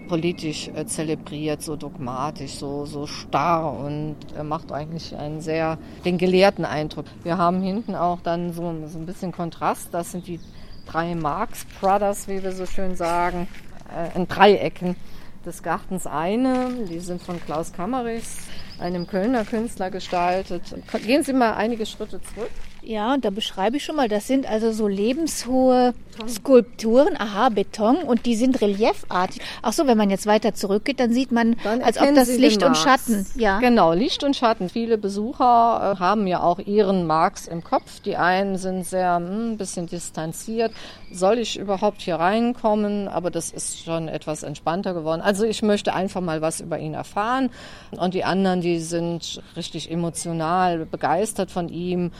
politisch 0.09 0.67
äh, 0.75 0.85
zelebriert, 0.85 1.61
so 1.61 1.77
dogmatisch, 1.77 2.55
so, 2.55 2.85
so 2.85 3.07
starr 3.07 3.71
und 3.71 4.17
er 4.35 4.43
macht 4.43 4.73
eigentlich 4.73 5.15
einen 5.15 5.39
sehr, 5.39 5.77
den 6.03 6.17
gelehrten 6.17 6.65
Eindruck. 6.65 7.05
Wir 7.23 7.37
haben 7.37 7.61
hinten 7.61 7.95
auch 7.95 8.19
dann 8.21 8.51
so, 8.51 8.63
so 8.87 8.97
ein 8.97 9.05
bisschen 9.05 9.31
Kontrast, 9.31 9.93
das 9.93 10.11
sind 10.11 10.27
die 10.27 10.41
drei 10.85 11.15
Marx 11.15 11.65
Brothers, 11.79 12.27
wie 12.27 12.43
wir 12.43 12.51
so 12.51 12.65
schön 12.65 12.97
sagen, 12.97 13.47
äh, 13.95 14.17
in 14.17 14.27
Dreiecken 14.27 14.97
des 15.45 15.63
Gartens 15.63 16.05
eine, 16.05 16.71
die 16.89 16.99
sind 16.99 17.21
von 17.21 17.39
Klaus 17.45 17.71
Kammerichs, 17.71 18.47
einem 18.79 19.07
Kölner 19.07 19.45
Künstler 19.45 19.89
gestaltet. 19.89 20.75
Gehen 21.05 21.23
Sie 21.23 21.33
mal 21.33 21.53
einige 21.53 21.85
Schritte 21.85 22.19
zurück. 22.21 22.51
Ja, 22.81 23.13
und 23.13 23.25
da 23.25 23.29
beschreibe 23.29 23.77
ich 23.77 23.83
schon 23.83 23.95
mal, 23.95 24.07
das 24.07 24.27
sind 24.27 24.49
also 24.49 24.71
so 24.71 24.87
lebenshohe 24.87 25.93
Skulpturen, 26.27 27.15
aha, 27.17 27.49
Beton, 27.49 27.97
und 27.97 28.25
die 28.25 28.35
sind 28.35 28.61
reliefartig. 28.61 29.41
Ach 29.61 29.73
so, 29.73 29.87
wenn 29.87 29.97
man 29.97 30.09
jetzt 30.09 30.25
weiter 30.25 30.53
zurückgeht, 30.53 30.99
dann 30.99 31.13
sieht 31.13 31.31
man, 31.31 31.55
dann 31.63 31.81
als 31.81 31.99
ob 31.99 32.13
das 32.13 32.27
Sie 32.27 32.37
Licht 32.37 32.63
und 32.63 32.75
Schatten, 32.75 33.25
ja. 33.35 33.59
Genau, 33.59 33.93
Licht 33.93 34.23
und 34.23 34.35
Schatten. 34.35 34.69
Viele 34.69 34.97
Besucher 34.97 35.95
äh, 35.95 35.99
haben 35.99 36.27
ja 36.27 36.41
auch 36.41 36.59
ihren 36.59 37.07
Marx 37.07 37.47
im 37.47 37.63
Kopf. 37.63 38.01
Die 38.01 38.17
einen 38.17 38.57
sind 38.57 38.85
sehr 38.85 39.15
ein 39.15 39.27
hm, 39.27 39.57
bisschen 39.57 39.87
distanziert. 39.87 40.73
Soll 41.11 41.39
ich 41.39 41.57
überhaupt 41.57 42.01
hier 42.01 42.15
reinkommen? 42.15 43.07
Aber 43.07 43.31
das 43.31 43.51
ist 43.51 43.83
schon 43.83 44.07
etwas 44.07 44.43
entspannter 44.43 44.93
geworden. 44.93 45.21
Also 45.21 45.45
ich 45.45 45.61
möchte 45.61 45.93
einfach 45.93 46.21
mal 46.21 46.41
was 46.41 46.59
über 46.59 46.79
ihn 46.79 46.93
erfahren. 46.93 47.49
Und 47.91 48.13
die 48.13 48.23
anderen, 48.23 48.61
die 48.61 48.79
sind 48.79 49.41
richtig 49.55 49.89
emotional 49.89 50.85
begeistert 50.85 51.51
von 51.51 51.69
ihm. 51.69 52.11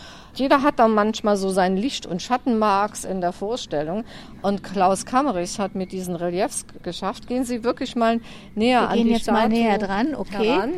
Jeder 0.50 0.64
hat 0.64 0.80
dann 0.80 0.96
manchmal 0.96 1.38
so 1.38 1.52
seinen 1.52 1.78
Licht- 1.78 2.08
und 2.08 2.24
Schattenmarks 2.24 3.06
in 3.06 3.22
der 3.22 3.34
Vorstellung. 3.34 4.04
Und 4.42 4.64
Klaus 4.64 5.06
Kammerich 5.06 5.60
hat 5.60 5.76
mit 5.76 5.92
diesen 5.92 6.16
Reliefs 6.16 6.66
geschafft. 6.82 7.28
Gehen 7.28 7.44
Sie 7.44 7.64
wirklich 7.64 7.96
mal 7.96 8.20
näher 8.56 8.82
Wir 8.82 8.90
an 8.90 8.96
gehen 8.96 9.06
die 9.06 9.14
jetzt 9.14 9.24
Statue 9.26 9.42
mal 9.42 9.50
näher 9.50 9.78
dran, 9.78 10.16
okay. 10.16 10.48
Heran, 10.48 10.72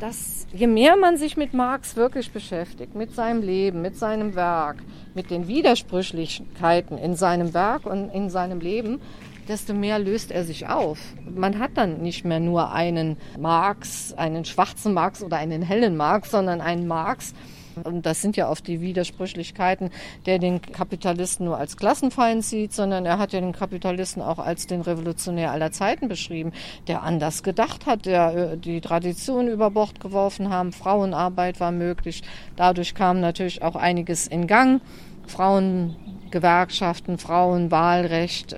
dass 0.00 0.46
je 0.54 0.66
mehr 0.66 0.96
man 0.96 1.18
sich 1.18 1.36
mit 1.36 1.52
Marx 1.52 1.94
wirklich 1.94 2.32
beschäftigt, 2.32 2.94
mit 2.94 3.14
seinem 3.14 3.42
Leben, 3.42 3.82
mit 3.82 3.98
seinem 3.98 4.34
Werk, 4.34 4.78
mit 5.14 5.30
den 5.30 5.46
Widersprüchlichkeiten 5.46 6.96
in 6.96 7.14
seinem 7.14 7.52
Werk 7.52 7.84
und 7.84 8.08
in 8.08 8.30
seinem 8.30 8.60
Leben, 8.60 8.98
desto 9.46 9.74
mehr 9.74 9.98
löst 9.98 10.30
er 10.30 10.44
sich 10.44 10.68
auf. 10.68 10.98
Man 11.28 11.58
hat 11.58 11.72
dann 11.74 12.00
nicht 12.00 12.24
mehr 12.24 12.40
nur 12.40 12.72
einen 12.72 13.18
Marx, 13.38 14.14
einen 14.16 14.46
schwarzen 14.46 14.94
Marx 14.94 15.22
oder 15.22 15.36
einen 15.36 15.60
hellen 15.60 15.98
Marx, 15.98 16.30
sondern 16.30 16.62
einen 16.62 16.86
Marx, 16.86 17.34
und 17.82 18.06
das 18.06 18.22
sind 18.22 18.36
ja 18.36 18.50
oft 18.50 18.66
die 18.66 18.80
Widersprüchlichkeiten, 18.80 19.90
der 20.26 20.38
den 20.38 20.60
Kapitalisten 20.62 21.46
nur 21.46 21.58
als 21.58 21.76
Klassenfeind 21.76 22.44
sieht, 22.44 22.72
sondern 22.72 23.06
er 23.06 23.18
hat 23.18 23.32
ja 23.32 23.40
den 23.40 23.52
Kapitalisten 23.52 24.22
auch 24.22 24.38
als 24.38 24.66
den 24.66 24.80
Revolutionär 24.80 25.52
aller 25.52 25.72
Zeiten 25.72 26.08
beschrieben, 26.08 26.52
der 26.86 27.02
anders 27.02 27.42
gedacht 27.42 27.86
hat, 27.86 28.06
der 28.06 28.34
äh, 28.34 28.56
die 28.56 28.80
Tradition 28.80 29.48
über 29.48 29.70
Bord 29.70 30.00
geworfen 30.00 30.50
haben. 30.50 30.72
Frauenarbeit 30.72 31.60
war 31.60 31.72
möglich. 31.72 32.22
Dadurch 32.56 32.94
kam 32.94 33.20
natürlich 33.20 33.62
auch 33.62 33.76
einiges 33.76 34.26
in 34.26 34.46
Gang. 34.46 34.80
Frauengewerkschaften, 35.26 37.18
Frauenwahlrecht. 37.18 38.56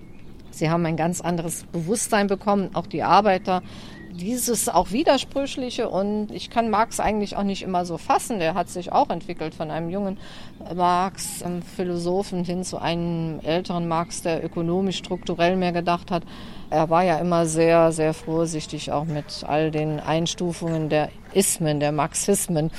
Sie 0.51 0.71
haben 0.71 0.87
ein 0.87 0.97
ganz 0.97 1.21
anderes 1.21 1.65
Bewusstsein 1.73 2.27
bekommen, 2.27 2.71
auch 2.75 2.87
die 2.87 3.03
Arbeiter 3.03 3.63
dieses 4.21 4.69
auch 4.69 4.93
Widersprüchliche 4.93 5.89
und 5.89 6.31
ich 6.31 6.51
kann 6.51 6.71
Marx 6.71 7.01
eigentlich 7.01 7.37
auch 7.37 7.43
nicht 7.43 7.63
immer 7.63 7.85
so 7.85 7.99
fassen. 7.99 8.39
Der 8.39 8.55
hat 8.55 8.69
sich 8.69 8.93
auch 8.93 9.11
entwickelt 9.11 9.55
von 9.55 9.71
einem 9.71 9.91
jungen 9.91 10.19
Marx, 10.75 11.43
einem 11.43 11.63
Philosophen 11.63 12.45
hin 12.45 12.63
zu 12.63 12.79
einem 12.79 13.41
älteren 13.41 13.89
Marx, 13.89 14.23
der 14.23 14.45
ökonomisch 14.45 14.99
strukturell 14.99 15.57
mehr 15.57 15.73
gedacht 15.73 16.11
hat. 16.11 16.23
Er 16.69 16.91
war 16.91 17.03
ja 17.03 17.19
immer 17.19 17.47
sehr, 17.47 17.91
sehr 17.93 18.15
vorsichtig 18.15 18.93
auch 18.93 19.07
mit 19.07 19.45
all 19.47 19.71
den 19.71 19.99
Einstufungen 19.99 20.89
der 20.89 21.09
Ismen, 21.33 21.81
der 21.81 21.93
Marxismen. 21.93 22.71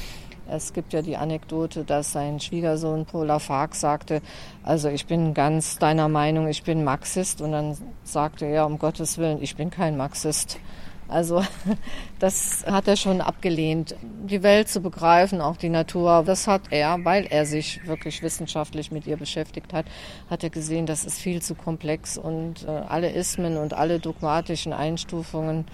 Es 0.49 0.73
gibt 0.73 0.91
ja 0.91 1.01
die 1.01 1.15
Anekdote, 1.15 1.85
dass 1.85 2.11
sein 2.11 2.41
Schwiegersohn 2.41 3.05
Paula 3.05 3.39
Fark 3.39 3.73
sagte, 3.73 4.21
also 4.63 4.89
ich 4.89 5.05
bin 5.05 5.33
ganz 5.33 5.77
deiner 5.77 6.09
Meinung, 6.09 6.47
ich 6.47 6.63
bin 6.63 6.83
Marxist. 6.83 7.41
Und 7.41 7.53
dann 7.53 7.77
sagte 8.03 8.45
er, 8.45 8.65
um 8.65 8.77
Gottes 8.77 9.17
Willen, 9.17 9.41
ich 9.41 9.55
bin 9.55 9.71
kein 9.71 9.95
Marxist. 9.95 10.59
Also 11.11 11.43
das 12.19 12.65
hat 12.65 12.87
er 12.87 12.95
schon 12.95 13.21
abgelehnt. 13.21 13.95
Die 14.01 14.43
Welt 14.43 14.69
zu 14.69 14.81
begreifen, 14.81 15.41
auch 15.41 15.57
die 15.57 15.69
Natur, 15.69 16.23
das 16.25 16.47
hat 16.47 16.63
er, 16.71 17.03
weil 17.03 17.25
er 17.25 17.45
sich 17.45 17.85
wirklich 17.85 18.23
wissenschaftlich 18.23 18.91
mit 18.91 19.05
ihr 19.07 19.17
beschäftigt 19.17 19.73
hat, 19.73 19.85
hat 20.29 20.43
er 20.43 20.49
gesehen, 20.49 20.85
das 20.85 21.05
ist 21.05 21.19
viel 21.19 21.41
zu 21.41 21.55
komplex 21.55 22.17
und 22.17 22.63
äh, 22.63 22.69
alle 22.69 23.11
Ismen 23.11 23.57
und 23.57 23.73
alle 23.73 23.99
dogmatischen 23.99 24.73
Einstufungen 24.73 25.65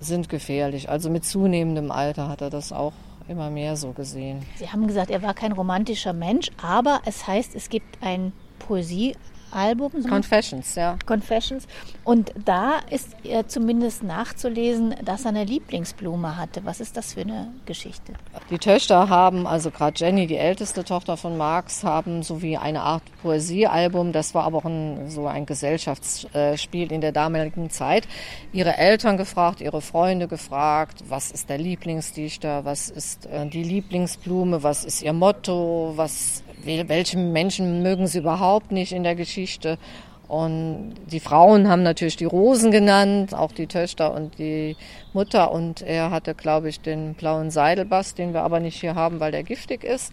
sind 0.00 0.28
gefährlich. 0.28 0.88
Also 0.88 1.10
mit 1.10 1.24
zunehmendem 1.24 1.90
Alter 1.90 2.28
hat 2.28 2.42
er 2.42 2.50
das 2.50 2.72
auch 2.72 2.92
immer 3.26 3.50
mehr 3.50 3.76
so 3.76 3.92
gesehen. 3.92 4.44
Sie 4.56 4.68
haben 4.68 4.86
gesagt, 4.86 5.10
er 5.10 5.22
war 5.22 5.34
kein 5.34 5.52
romantischer 5.52 6.12
Mensch, 6.12 6.50
aber 6.62 7.00
es 7.06 7.26
heißt, 7.26 7.54
es 7.54 7.70
gibt 7.70 8.02
ein 8.02 8.32
Poesie 8.58 9.16
Album. 9.54 9.92
Confessions, 10.08 10.74
ja. 10.74 10.96
Confessions. 11.06 11.66
Und 12.04 12.32
da 12.44 12.78
ist 12.90 13.08
äh, 13.24 13.44
zumindest 13.46 14.02
nachzulesen, 14.02 14.94
dass 15.04 15.24
er 15.24 15.30
eine 15.30 15.44
Lieblingsblume 15.44 16.36
hatte. 16.36 16.64
Was 16.64 16.80
ist 16.80 16.96
das 16.96 17.14
für 17.14 17.22
eine 17.22 17.52
Geschichte? 17.66 18.12
Die 18.50 18.58
Töchter 18.58 19.08
haben, 19.08 19.46
also 19.46 19.70
gerade 19.70 19.96
Jenny, 19.98 20.26
die 20.26 20.36
älteste 20.36 20.84
Tochter 20.84 21.16
von 21.16 21.36
Marx, 21.36 21.82
haben 21.82 22.22
so 22.22 22.42
wie 22.42 22.56
eine 22.56 22.82
Art 22.82 23.02
Poesiealbum. 23.22 24.12
Das 24.12 24.34
war 24.34 24.44
aber 24.44 24.58
auch 24.58 24.64
ein, 24.64 25.08
so 25.10 25.26
ein 25.26 25.46
Gesellschaftsspiel 25.46 26.92
in 26.92 27.00
der 27.00 27.12
damaligen 27.12 27.70
Zeit. 27.70 28.06
Ihre 28.52 28.76
Eltern 28.76 29.16
gefragt, 29.16 29.60
ihre 29.60 29.80
Freunde 29.80 30.28
gefragt, 30.28 31.04
was 31.08 31.30
ist 31.30 31.48
der 31.48 31.58
Lieblingsdichter, 31.58 32.64
was 32.64 32.90
ist 32.90 33.26
äh, 33.26 33.46
die 33.46 33.64
Lieblingsblume, 33.64 34.62
was 34.62 34.84
ist 34.84 35.02
ihr 35.02 35.12
Motto, 35.12 35.94
was 35.96 36.43
welche 36.66 37.18
Menschen 37.18 37.82
mögen 37.82 38.06
sie 38.06 38.18
überhaupt 38.18 38.72
nicht 38.72 38.92
in 38.92 39.02
der 39.02 39.14
Geschichte. 39.14 39.78
Und 40.26 40.94
die 41.10 41.20
Frauen 41.20 41.68
haben 41.68 41.82
natürlich 41.82 42.16
die 42.16 42.24
Rosen 42.24 42.70
genannt, 42.70 43.34
auch 43.34 43.52
die 43.52 43.66
Töchter 43.66 44.14
und 44.14 44.38
die 44.38 44.76
Mutter. 45.12 45.52
Und 45.52 45.82
er 45.82 46.10
hatte, 46.10 46.34
glaube 46.34 46.68
ich, 46.68 46.80
den 46.80 47.14
blauen 47.14 47.50
Seidelbass, 47.50 48.14
den 48.14 48.32
wir 48.32 48.42
aber 48.42 48.60
nicht 48.60 48.80
hier 48.80 48.94
haben, 48.94 49.20
weil 49.20 49.32
der 49.32 49.42
giftig 49.42 49.84
ist. 49.84 50.12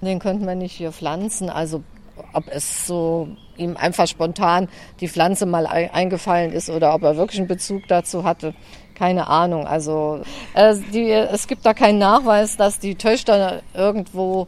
Den 0.00 0.18
könnten 0.18 0.46
wir 0.46 0.54
nicht 0.54 0.72
hier 0.72 0.92
pflanzen. 0.92 1.50
Also 1.50 1.82
ob 2.32 2.44
es 2.48 2.86
so 2.86 3.28
ihm 3.56 3.76
einfach 3.76 4.06
spontan 4.06 4.68
die 5.00 5.08
Pflanze 5.08 5.46
mal 5.46 5.66
eingefallen 5.66 6.52
ist 6.52 6.70
oder 6.70 6.94
ob 6.94 7.02
er 7.02 7.16
wirklich 7.16 7.40
einen 7.40 7.48
Bezug 7.48 7.82
dazu 7.88 8.24
hatte, 8.24 8.54
keine 8.94 9.28
Ahnung. 9.28 9.66
Also 9.66 10.20
äh, 10.54 10.76
die, 10.92 11.10
es 11.10 11.48
gibt 11.48 11.66
da 11.66 11.74
keinen 11.74 11.98
Nachweis, 11.98 12.56
dass 12.56 12.78
die 12.78 12.94
Töchter 12.94 13.62
irgendwo 13.74 14.46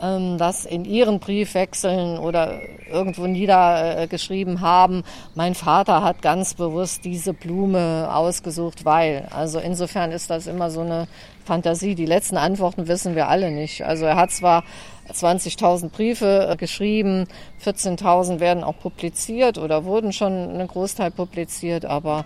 das 0.00 0.64
in 0.64 0.86
ihren 0.86 1.20
Briefwechseln 1.20 2.18
oder 2.18 2.60
irgendwo 2.90 3.26
niedergeschrieben 3.26 4.62
haben. 4.62 5.04
Mein 5.34 5.54
Vater 5.54 6.02
hat 6.02 6.22
ganz 6.22 6.54
bewusst 6.54 7.04
diese 7.04 7.34
Blume 7.34 8.08
ausgesucht, 8.10 8.84
weil. 8.86 9.28
Also 9.30 9.58
insofern 9.58 10.10
ist 10.10 10.30
das 10.30 10.46
immer 10.46 10.70
so 10.70 10.80
eine 10.80 11.06
Fantasie. 11.44 11.94
Die 11.94 12.06
letzten 12.06 12.38
Antworten 12.38 12.88
wissen 12.88 13.14
wir 13.14 13.28
alle 13.28 13.50
nicht. 13.50 13.84
Also 13.84 14.06
er 14.06 14.16
hat 14.16 14.30
zwar 14.30 14.64
20.000 15.12 15.90
Briefe 15.90 16.54
geschrieben, 16.56 17.26
14.000 17.64 18.40
werden 18.40 18.64
auch 18.64 18.78
publiziert 18.78 19.58
oder 19.58 19.84
wurden 19.84 20.12
schon 20.12 20.32
einen 20.32 20.68
Großteil 20.68 21.10
publiziert, 21.10 21.84
aber 21.84 22.24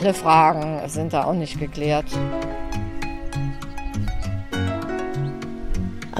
alle 0.00 0.12
Fragen 0.12 0.86
sind 0.88 1.12
da 1.12 1.24
auch 1.24 1.34
nicht 1.34 1.58
geklärt. 1.58 2.06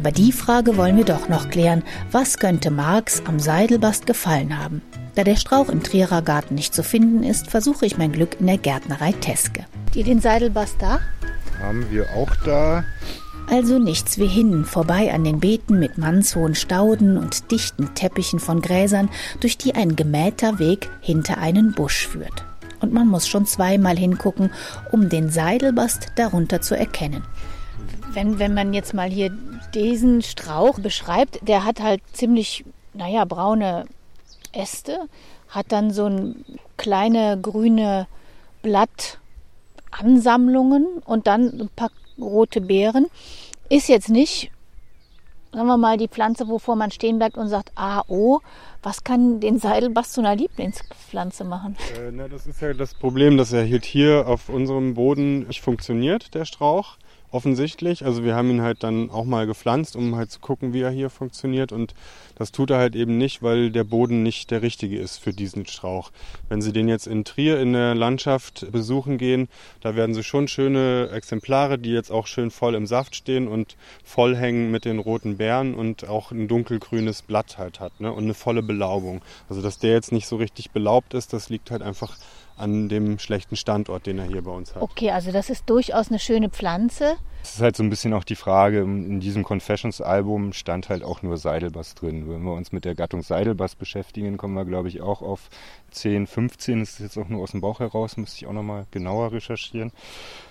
Aber 0.05 0.13
die 0.13 0.33
Frage 0.33 0.77
wollen 0.77 0.99
wir 0.99 1.07
doch 1.07 1.31
noch 1.31 1.49
klären. 1.49 1.83
Was 2.13 2.37
könnte 2.37 2.71
Marx 2.71 3.23
am 3.25 3.41
Seidelbast 3.41 4.05
gefallen 4.07 4.59
haben? 4.59 4.83
Da 5.15 5.25
der 5.25 5.37
Strauch 5.37 5.71
im 5.71 5.83
Trierer 5.83 6.21
Garten 6.21 6.57
nicht 6.57 6.75
zu 6.75 6.83
finden 6.83 7.23
ist, 7.23 7.51
versuche 7.51 7.87
ich 7.87 7.97
mein 7.97 8.13
Glück 8.13 8.39
in 8.39 8.47
der 8.47 8.59
Gärtnerei 8.59 9.13
Teske. 9.13 9.65
Die 9.95 10.03
den 10.03 10.21
Seidelbast 10.21 10.77
da? 10.79 11.01
Haben 11.59 11.91
wir 11.91 12.07
auch 12.17 12.37
da. 12.45 12.85
Also 13.49 13.79
nichts 13.79 14.19
wie 14.19 14.27
hin, 14.27 14.67
vorbei 14.67 15.11
an 15.11 15.25
den 15.25 15.41
Beeten 15.41 15.79
mit 15.79 15.97
mannshohen 15.97 16.55
Stauden 16.55 17.17
und 17.17 17.51
dichten 17.51 17.95
Teppichen 17.95 18.41
von 18.41 18.61
Gräsern, 18.61 19.09
durch 19.41 19.57
die 19.57 19.75
ein 19.75 19.97
gemähter 19.97 20.59
Weg 20.59 20.91
hinter 21.01 21.39
einen 21.39 21.73
Busch 21.73 22.07
führt. 22.07 22.45
Und 22.81 22.93
man 22.93 23.09
muss 23.09 23.27
schon 23.27 23.47
zweimal 23.47 23.97
hingucken, 23.97 24.51
um 24.93 25.09
den 25.09 25.31
Seidelbast 25.31 26.09
darunter 26.17 26.61
zu 26.61 26.77
erkennen. 26.77 27.23
Wenn, 28.13 28.39
wenn 28.39 28.55
man 28.55 28.75
jetzt 28.75 28.95
mal 28.95 29.09
hier 29.11 29.33
diesen 29.75 30.23
Strauch 30.23 30.79
beschreibt, 30.79 31.47
der 31.47 31.65
hat 31.65 31.81
halt 31.81 32.01
ziemlich, 32.13 32.65
naja, 32.93 33.25
braune 33.25 33.87
Äste, 34.53 35.09
hat 35.49 35.73
dann 35.73 35.91
so 35.91 36.07
ein 36.07 36.45
kleine 36.77 37.41
grüne 37.41 38.07
Blattansammlungen 38.63 40.99
und 41.05 41.27
dann 41.27 41.61
ein 41.61 41.71
paar 41.75 41.91
rote 42.19 42.61
Beeren. 42.61 43.07
Ist 43.69 43.89
jetzt 43.89 44.11
nicht 44.11 44.53
sagen 45.55 45.69
wir 45.69 45.77
mal, 45.77 45.97
die 45.97 46.09
Pflanze, 46.09 46.49
wovor 46.49 46.77
man 46.77 46.91
stehen 46.91 47.19
bleibt 47.19 47.37
und 47.37 47.49
sagt, 47.49 47.73
ah, 47.77 48.03
oh, 48.09 48.41
was 48.83 49.05
kann 49.05 49.41
den 49.41 49.59
Seidelbass 49.59 50.13
zu 50.13 50.21
einer 50.21 50.37
Lieblingspflanze 50.37 51.45
machen? 51.45 51.77
Äh, 51.97 52.11
na, 52.13 52.29
das 52.29 52.47
ist 52.47 52.61
ja 52.61 52.75
das 52.75 52.95
Problem, 52.95 53.37
dass 53.37 53.53
er 53.53 53.69
halt 53.69 53.85
hier 53.85 54.27
auf 54.27 54.49
unserem 54.49 54.95
Boden 54.95 55.47
nicht 55.47 55.61
funktioniert, 55.61 56.35
der 56.35 56.45
Strauch 56.45 56.97
offensichtlich. 57.35 58.05
Also 58.05 58.23
wir 58.23 58.37
haben 58.37 58.49
ihn 58.49 58.63
halt 58.63 58.85
dann 58.85 59.11
auch 59.11 59.25
mal 59.25 59.47
gepflanzt, 59.47 59.97
um 59.97 60.15
halt 60.15 60.31
zu 60.31 60.39
gucken, 60.39 60.73
wie 60.73 60.83
er 60.83 60.91
hier 60.91 61.11
funktioniert. 61.11 61.73
Und 61.73 61.95
das 62.37 62.53
tut 62.53 62.71
er 62.71 62.79
halt 62.79 62.95
eben 62.95 63.19
nicht, 63.19 63.43
weil 63.43 63.71
der 63.71 63.83
Boden 63.83 64.23
nicht 64.23 64.53
der 64.53 64.63
richtige 64.63 64.99
ist 64.99 65.19
für 65.19 65.33
diesen 65.33 65.67
Strauch. 65.67 66.13
Wenn 66.49 66.63
Sie 66.63 66.73
den 66.73 66.89
jetzt 66.89 67.09
in 67.09 67.25
Trier 67.25 67.61
in 67.61 67.73
der 67.73 67.97
Landschaft 67.97 68.71
besuchen 68.71 69.19
gehen, 69.19 69.49
da 69.81 69.97
werden 69.97 70.15
Sie 70.15 70.23
schon 70.23 70.47
schöne 70.47 71.11
Exemplare, 71.13 71.77
die 71.77 71.91
jetzt 71.91 72.13
auch 72.13 72.29
schön 72.29 72.53
voll 72.53 72.77
im 72.77 72.87
Saft 72.87 73.17
stehen 73.17 73.49
und 73.49 73.77
voll 74.05 74.37
hängen 74.37 74.71
mit 74.71 74.85
den 74.85 75.01
roten 75.01 75.37
Beeren 75.37 75.75
und 75.75 76.09
auch 76.09 76.31
ein 76.31 76.47
dunkelgrünes 76.47 77.23
Blatt 77.23 77.59
halt 77.59 77.81
hat 77.81 78.01
ne? 78.01 78.13
und 78.13 78.25
eine 78.25 78.35
volle 78.35 78.63
Belaubung. 78.63 79.23
Also 79.49 79.61
dass 79.61 79.79
der 79.79 79.93
jetzt 79.93 80.13
nicht 80.13 80.29
so 80.29 80.37
richtig 80.37 80.71
belaubt 80.71 81.15
ist, 81.15 81.33
das 81.33 81.49
liegt 81.49 81.73
halt 81.73 81.83
einfach 81.83 82.17
an 82.57 82.89
dem 82.89 83.19
schlechten 83.19 83.57
Standort, 83.57 84.07
den 84.07 84.19
er 84.19 84.27
hier 84.27 84.43
bei 84.43 84.51
uns 84.51 84.75
hat. 84.75 84.83
Okay, 84.83 85.11
also 85.11 85.33
das 85.33 85.51
ist 85.51 85.69
durchaus 85.69 86.09
eine 86.09 86.19
schöne 86.19 86.51
Pflanze. 86.51 87.17
Es 87.43 87.57
ist 87.57 87.61
halt 87.61 87.77
so 87.77 87.83
ein 87.83 87.91
bisschen 87.91 88.15
auch 88.15 88.25
die 88.25 88.37
Frage, 88.37 88.81
in 88.81 89.21
diesem 89.21 89.45
Confessions-Album 89.45 90.55
stand 90.55 90.89
halt 90.89 91.05
auch 91.05 91.23
nur 91.23 91.37
Seidelbass 91.37 91.95
drin. 91.95 92.29
Wenn 92.29 92.43
wir 92.43 92.55
uns 92.55 92.73
mit 92.73 92.87
der 92.87 92.95
Gattung 92.95 93.23
Seidelbass 93.23 93.75
beschäftigen, 93.75 94.39
kommen 94.39 94.55
wir, 94.55 94.65
glaube 94.65 94.89
ich, 94.89 95.03
auch 95.03 95.21
auf 95.21 95.51
10, 95.91 96.27
15. 96.27 96.81
Das 96.81 96.93
ist 96.93 97.01
jetzt 97.01 97.19
auch 97.19 97.29
nur 97.29 97.43
aus 97.43 97.51
dem 97.51 97.61
Bauch 97.61 97.81
heraus, 97.81 98.17
müsste 98.17 98.39
ich 98.39 98.47
auch 98.47 98.53
nochmal 98.53 98.87
genauer 98.91 99.33
recherchieren. 99.33 99.93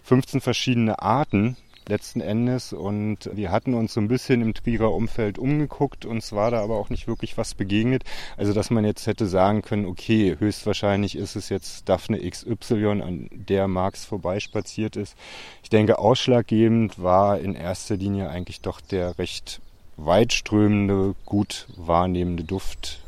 15 0.04 0.39
verschiedene 0.39 1.00
Arten 1.00 1.58
letzten 1.88 2.22
Endes. 2.22 2.74
Und 2.74 3.30
wir 3.34 3.52
hatten 3.52 3.74
uns 3.74 3.93
so 3.93 4.02
ein 4.02 4.08
bisschen 4.08 4.41
im 4.41 4.54
Trierer 4.54 4.93
Umfeld 4.93 5.38
umgeguckt, 5.38 6.06
uns 6.06 6.32
war 6.32 6.52
da 6.52 6.62
aber 6.62 6.76
auch 6.78 6.89
nicht 6.89 7.08
wirklich 7.08 7.38
was 7.38 7.56
begegnet. 7.56 8.04
Also 8.38 8.54
dass 8.54 8.69
man 8.69 8.86
jetzt 8.86 9.08
hätte 9.08 9.28
sagen 9.28 9.62
können, 9.62 9.86
okay, 9.86 10.36
höchstwahrscheinlich 10.39 11.15
ist 11.17 11.36
es 11.36 11.50
jetzt 11.50 11.89
Daphne 11.89 12.19
XY, 12.30 13.02
an 13.02 13.30
der 13.32 13.67
Marx 13.67 14.06
vorbeispaziert 14.06 14.96
ist. 14.96 15.15
Ich 15.63 15.69
denke, 15.69 16.00
ausschlaggebend 16.00 17.02
war 17.02 17.39
in 17.39 17.56
erster 17.56 17.98
Linie 17.98 18.30
eigentlich 18.30 18.62
doch 18.62 18.82
der 18.82 19.17
recht 19.17 19.62
weitströmende, 19.98 21.15
gut 21.26 21.67
wahrnehmende 21.78 22.43
Duft. 22.43 23.00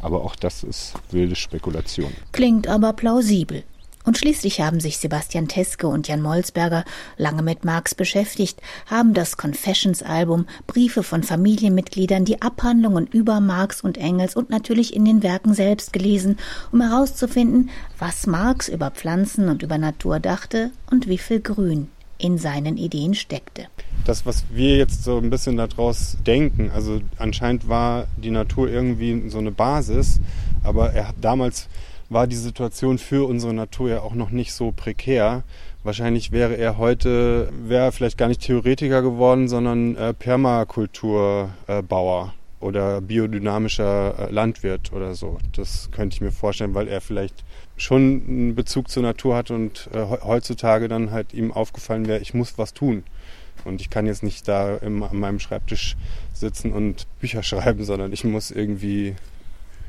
Aber 0.00 0.24
auch 0.24 0.36
das 0.36 0.62
ist 0.62 0.94
wilde 1.10 1.36
Spekulation. 1.36 2.12
Klingt 2.32 2.68
aber 2.68 2.92
plausibel. 2.92 3.64
Und 4.06 4.16
schließlich 4.16 4.60
haben 4.60 4.78
sich 4.78 4.98
Sebastian 4.98 5.48
Teske 5.48 5.88
und 5.88 6.06
Jan 6.06 6.22
Molsberger 6.22 6.84
lange 7.16 7.42
mit 7.42 7.64
Marx 7.64 7.92
beschäftigt, 7.92 8.62
haben 8.86 9.14
das 9.14 9.36
Confessions-Album, 9.36 10.46
Briefe 10.68 11.02
von 11.02 11.24
Familienmitgliedern, 11.24 12.24
die 12.24 12.40
Abhandlungen 12.40 13.08
über 13.08 13.40
Marx 13.40 13.80
und 13.80 13.98
Engels 13.98 14.36
und 14.36 14.48
natürlich 14.48 14.94
in 14.94 15.04
den 15.04 15.24
Werken 15.24 15.54
selbst 15.54 15.92
gelesen, 15.92 16.38
um 16.70 16.82
herauszufinden, 16.82 17.70
was 17.98 18.28
Marx 18.28 18.68
über 18.68 18.92
Pflanzen 18.92 19.48
und 19.48 19.64
über 19.64 19.76
Natur 19.76 20.20
dachte 20.20 20.70
und 20.88 21.08
wie 21.08 21.18
viel 21.18 21.40
Grün 21.40 21.88
in 22.18 22.38
seinen 22.38 22.76
Ideen 22.76 23.14
steckte. 23.14 23.66
Das, 24.04 24.24
was 24.24 24.44
wir 24.52 24.76
jetzt 24.76 25.02
so 25.02 25.18
ein 25.18 25.30
bisschen 25.30 25.56
daraus 25.56 26.16
denken, 26.24 26.70
also 26.70 27.00
anscheinend 27.18 27.68
war 27.68 28.06
die 28.16 28.30
Natur 28.30 28.68
irgendwie 28.68 29.28
so 29.30 29.38
eine 29.38 29.50
Basis, 29.50 30.20
aber 30.62 30.92
er 30.92 31.08
hat 31.08 31.16
damals 31.20 31.68
war 32.08 32.26
die 32.26 32.36
Situation 32.36 32.98
für 32.98 33.28
unsere 33.28 33.54
Natur 33.54 33.90
ja 33.90 34.00
auch 34.00 34.14
noch 34.14 34.30
nicht 34.30 34.52
so 34.52 34.72
prekär. 34.72 35.44
Wahrscheinlich 35.82 36.32
wäre 36.32 36.56
er 36.56 36.78
heute, 36.78 37.50
wäre 37.52 37.92
vielleicht 37.92 38.18
gar 38.18 38.28
nicht 38.28 38.42
Theoretiker 38.42 39.02
geworden, 39.02 39.48
sondern 39.48 39.96
äh, 39.96 40.14
Permakulturbauer 40.14 42.26
äh, 42.26 42.64
oder 42.64 43.00
biodynamischer 43.00 44.14
äh, 44.18 44.32
Landwirt 44.32 44.92
oder 44.92 45.14
so. 45.14 45.38
Das 45.54 45.90
könnte 45.92 46.14
ich 46.14 46.20
mir 46.20 46.32
vorstellen, 46.32 46.74
weil 46.74 46.88
er 46.88 47.00
vielleicht 47.00 47.44
schon 47.76 48.22
einen 48.26 48.54
Bezug 48.54 48.90
zur 48.90 49.02
Natur 49.02 49.36
hat 49.36 49.50
und 49.50 49.88
äh, 49.92 50.04
heutzutage 50.22 50.88
dann 50.88 51.10
halt 51.10 51.34
ihm 51.34 51.52
aufgefallen 51.52 52.06
wäre, 52.06 52.20
ich 52.20 52.34
muss 52.34 52.58
was 52.58 52.74
tun. 52.74 53.04
Und 53.64 53.80
ich 53.80 53.90
kann 53.90 54.06
jetzt 54.06 54.22
nicht 54.22 54.46
da 54.48 54.76
im, 54.76 55.02
an 55.02 55.18
meinem 55.18 55.40
Schreibtisch 55.40 55.96
sitzen 56.32 56.72
und 56.72 57.06
Bücher 57.20 57.42
schreiben, 57.42 57.84
sondern 57.84 58.12
ich 58.12 58.24
muss 58.24 58.50
irgendwie 58.50 59.14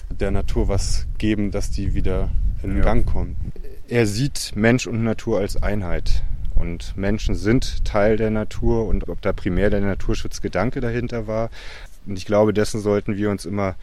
der 0.10 0.32
Natur 0.32 0.68
was 0.68 1.08
geben, 1.18 1.52
dass 1.52 1.72
die 1.72 1.94
wieder 1.94 2.30
in 2.64 2.78
ja. 2.78 2.84
Gang 2.84 3.06
kommt. 3.06 3.36
Er 3.88 4.06
sieht 4.06 4.54
Mensch 4.56 4.88
und 4.88 5.04
Natur 5.04 5.40
als 5.40 5.62
Einheit. 5.62 6.24
Und 6.56 6.98
Menschen 6.98 7.36
sind 7.36 7.86
Teil 7.86 8.18
der 8.18 8.32
Natur 8.32 8.88
und 8.88 9.10
ob 9.10 9.22
da 9.22 9.32
primär 9.32 9.70
der 9.70 9.82
Naturschutzgedanke 9.82 10.82
dahinter 10.82 11.28
war. 11.28 11.50
Und 12.06 12.18
ich 12.18 12.26
glaube, 12.26 12.54
dessen 12.54 12.82
sollten 12.82 13.16
wir 13.16 13.30
uns 13.30 13.46
immer 13.46 13.76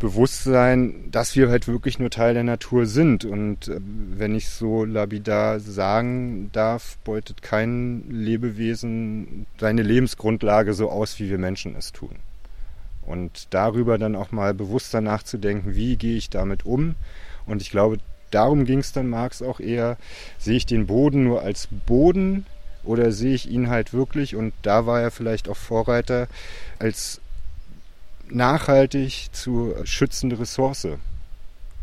bewusst 0.00 0.44
sein, 0.44 1.10
dass 1.10 1.36
wir 1.36 1.50
halt 1.50 1.68
wirklich 1.68 1.98
nur 1.98 2.10
Teil 2.10 2.34
der 2.34 2.42
Natur 2.42 2.86
sind. 2.86 3.24
Und 3.24 3.68
äh, 3.68 3.78
wenn 3.82 4.34
ich 4.34 4.48
so 4.48 4.84
labidar 4.84 5.60
sagen 5.60 6.50
darf, 6.52 6.96
beutet 7.04 7.42
kein 7.42 8.10
Lebewesen 8.10 9.46
seine 9.58 9.82
Lebensgrundlage 9.82 10.72
so 10.72 10.90
aus, 10.90 11.20
wie 11.20 11.30
wir 11.30 11.38
Menschen 11.38 11.76
es 11.76 11.92
tun. 11.92 12.16
Und 13.02 13.48
darüber 13.50 13.98
dann 13.98 14.14
auch 14.14 14.30
mal 14.30 14.54
bewusster 14.54 15.00
nachzudenken, 15.00 15.74
wie 15.74 15.96
gehe 15.96 16.16
ich 16.16 16.30
damit 16.30 16.64
um. 16.64 16.94
Und 17.46 17.62
ich 17.62 17.70
glaube, 17.70 17.98
darum 18.30 18.64
ging 18.64 18.78
es 18.78 18.92
dann 18.92 19.08
Marx 19.08 19.42
auch 19.42 19.60
eher, 19.60 19.96
sehe 20.38 20.56
ich 20.56 20.66
den 20.66 20.86
Boden 20.86 21.24
nur 21.24 21.42
als 21.42 21.68
Boden 21.86 22.46
oder 22.84 23.12
sehe 23.12 23.34
ich 23.34 23.50
ihn 23.50 23.68
halt 23.68 23.92
wirklich, 23.92 24.36
und 24.36 24.54
da 24.62 24.86
war 24.86 25.00
er 25.00 25.10
vielleicht 25.10 25.48
auch 25.48 25.56
Vorreiter, 25.56 26.28
als 26.78 27.20
nachhaltig 28.28 29.28
zu 29.32 29.74
schützende 29.84 30.38
Ressource. 30.38 30.88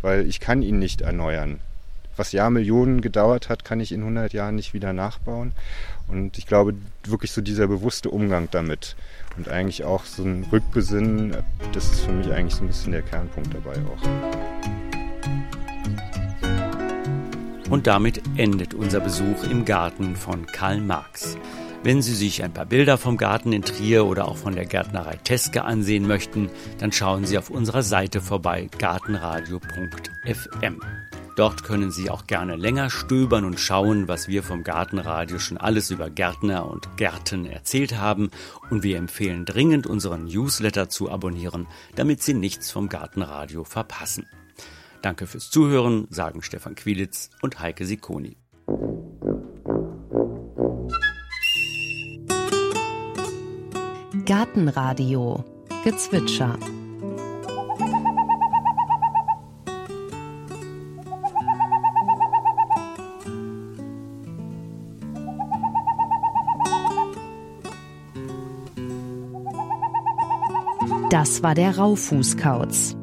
Weil 0.01 0.27
ich 0.27 0.39
kann 0.39 0.61
ihn 0.61 0.79
nicht 0.79 1.01
erneuern. 1.01 1.59
Was 2.15 2.31
Jahrmillionen 2.31 3.01
gedauert 3.01 3.49
hat, 3.49 3.63
kann 3.63 3.79
ich 3.79 3.91
in 3.91 4.01
100 4.01 4.33
Jahren 4.33 4.55
nicht 4.55 4.73
wieder 4.73 4.93
nachbauen. 4.93 5.51
Und 6.07 6.37
ich 6.37 6.47
glaube, 6.47 6.75
wirklich 7.03 7.31
so 7.31 7.41
dieser 7.41 7.67
bewusste 7.67 8.09
Umgang 8.09 8.47
damit 8.49 8.95
und 9.37 9.49
eigentlich 9.49 9.83
auch 9.83 10.05
so 10.05 10.23
ein 10.23 10.45
Rückbesinnen, 10.51 11.37
das 11.73 11.91
ist 11.91 11.99
für 12.01 12.11
mich 12.11 12.31
eigentlich 12.31 12.55
so 12.55 12.63
ein 12.63 12.67
bisschen 12.67 12.91
der 12.91 13.03
Kernpunkt 13.03 13.53
dabei 13.53 13.75
auch. 13.85 14.01
Und 17.69 17.85
damit 17.85 18.21
endet 18.37 18.73
unser 18.73 19.01
Besuch 19.01 19.43
im 19.43 19.65
Garten 19.65 20.15
von 20.15 20.45
Karl 20.45 20.79
Marx. 20.79 21.37
Wenn 21.83 22.01
Sie 22.01 22.15
sich 22.15 22.43
ein 22.43 22.53
paar 22.53 22.65
Bilder 22.65 22.97
vom 22.97 23.17
Garten 23.17 23.53
in 23.53 23.61
Trier 23.61 24.05
oder 24.05 24.27
auch 24.27 24.37
von 24.37 24.55
der 24.55 24.65
Gärtnerei 24.65 25.17
Teske 25.23 25.63
ansehen 25.63 26.07
möchten, 26.07 26.49
dann 26.79 26.91
schauen 26.91 27.25
Sie 27.25 27.37
auf 27.37 27.49
unserer 27.49 27.83
Seite 27.83 28.19
vorbei 28.19 28.67
gartenradio.fm. 28.77 30.81
Dort 31.37 31.63
können 31.63 31.91
Sie 31.91 32.09
auch 32.09 32.25
gerne 32.25 32.55
länger 32.55 32.89
stöbern 32.89 33.45
und 33.45 33.59
schauen, 33.59 34.07
was 34.07 34.27
wir 34.27 34.41
vom 34.41 34.63
Gartenradio 34.63 35.37
schon 35.37 35.59
alles 35.59 35.91
über 35.91 36.09
Gärtner 36.09 36.67
und 36.67 36.97
Gärten 36.97 37.45
erzählt 37.45 37.95
haben. 37.95 38.31
Und 38.71 38.81
wir 38.81 38.97
empfehlen 38.97 39.45
dringend, 39.45 39.85
unseren 39.85 40.25
Newsletter 40.25 40.89
zu 40.89 41.11
abonnieren, 41.11 41.67
damit 41.93 42.23
Sie 42.23 42.33
nichts 42.33 42.71
vom 42.71 42.89
Gartenradio 42.89 43.65
verpassen. 43.65 44.25
Danke 45.03 45.27
fürs 45.27 45.51
Zuhören, 45.51 46.07
sagen 46.09 46.41
Stefan 46.41 46.73
Quilitz 46.73 47.29
und 47.43 47.59
Heike 47.59 47.85
Sikoni. 47.85 48.37
Gartenradio 54.25 55.45
Gezwitscher 55.83 56.57
Das 71.09 71.41
war 71.41 71.55
der 71.55 71.77
Raufußkauz. 71.77 72.97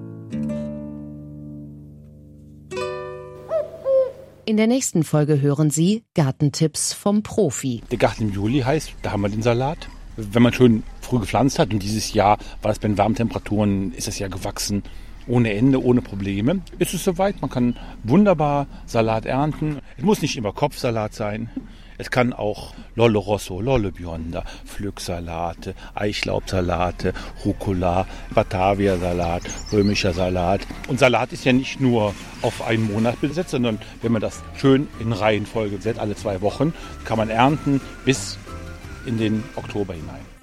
In 4.44 4.58
der 4.58 4.66
nächsten 4.66 5.04
Folge 5.04 5.40
hören 5.40 5.70
Sie 5.70 6.04
Gartentipps 6.14 6.92
vom 6.92 7.22
Profi. 7.22 7.80
Der 7.90 7.96
Garten 7.96 8.24
im 8.24 8.30
Juli 8.34 8.60
heißt, 8.60 8.92
da 9.00 9.12
haben 9.12 9.22
wir 9.22 9.30
den 9.30 9.40
Salat. 9.40 9.88
Wenn 10.18 10.42
man 10.42 10.52
schon 10.52 10.82
früh 11.00 11.18
gepflanzt 11.18 11.58
hat 11.58 11.72
und 11.72 11.82
dieses 11.82 12.12
Jahr 12.12 12.36
war 12.60 12.72
es 12.72 12.78
bei 12.78 12.88
den 12.88 12.98
warmen 12.98 13.14
Temperaturen, 13.14 13.92
ist 13.92 14.06
es 14.06 14.18
ja 14.18 14.28
gewachsen 14.28 14.82
ohne 15.26 15.54
Ende, 15.54 15.82
ohne 15.82 16.02
Probleme. 16.02 16.60
Ist 16.78 16.92
es 16.92 17.04
soweit, 17.04 17.40
man 17.40 17.50
kann 17.50 17.76
wunderbar 18.02 18.66
Salat 18.84 19.24
ernten. 19.24 19.78
Es 19.96 20.04
muss 20.04 20.20
nicht 20.20 20.36
immer 20.36 20.52
Kopfsalat 20.52 21.14
sein. 21.14 21.48
Es 21.96 22.11
kann 22.11 22.33
auch 22.33 22.74
Lolle 22.96 23.18
Rosso, 23.18 23.61
Lolle 23.61 23.92
Bionda, 23.92 24.44
Pflücksalate, 24.64 25.74
Eichlaubsalate, 25.94 27.12
Rucola, 27.44 28.07
Batavia-Salat, 28.35 29.42
römischer 29.72 30.12
Salat. 30.12 30.61
Und 30.88 30.98
Salat 30.98 31.33
ist 31.33 31.44
ja 31.44 31.52
nicht 31.52 31.80
nur 31.80 32.14
auf 32.42 32.62
einen 32.62 32.92
Monat 32.92 33.20
besetzt, 33.20 33.50
sondern 33.50 33.78
wenn 34.02 34.12
man 34.12 34.20
das 34.20 34.42
schön 34.57 34.88
in 35.00 35.12
Reihenfolge 35.12 35.80
setzt, 35.80 36.00
alle 36.00 36.16
zwei 36.16 36.40
Wochen, 36.40 36.74
kann 37.04 37.18
man 37.18 37.30
ernten 37.30 37.80
bis 38.04 38.38
in 39.07 39.18
den 39.18 39.44
Oktober 39.57 39.94
hinein. 39.94 40.33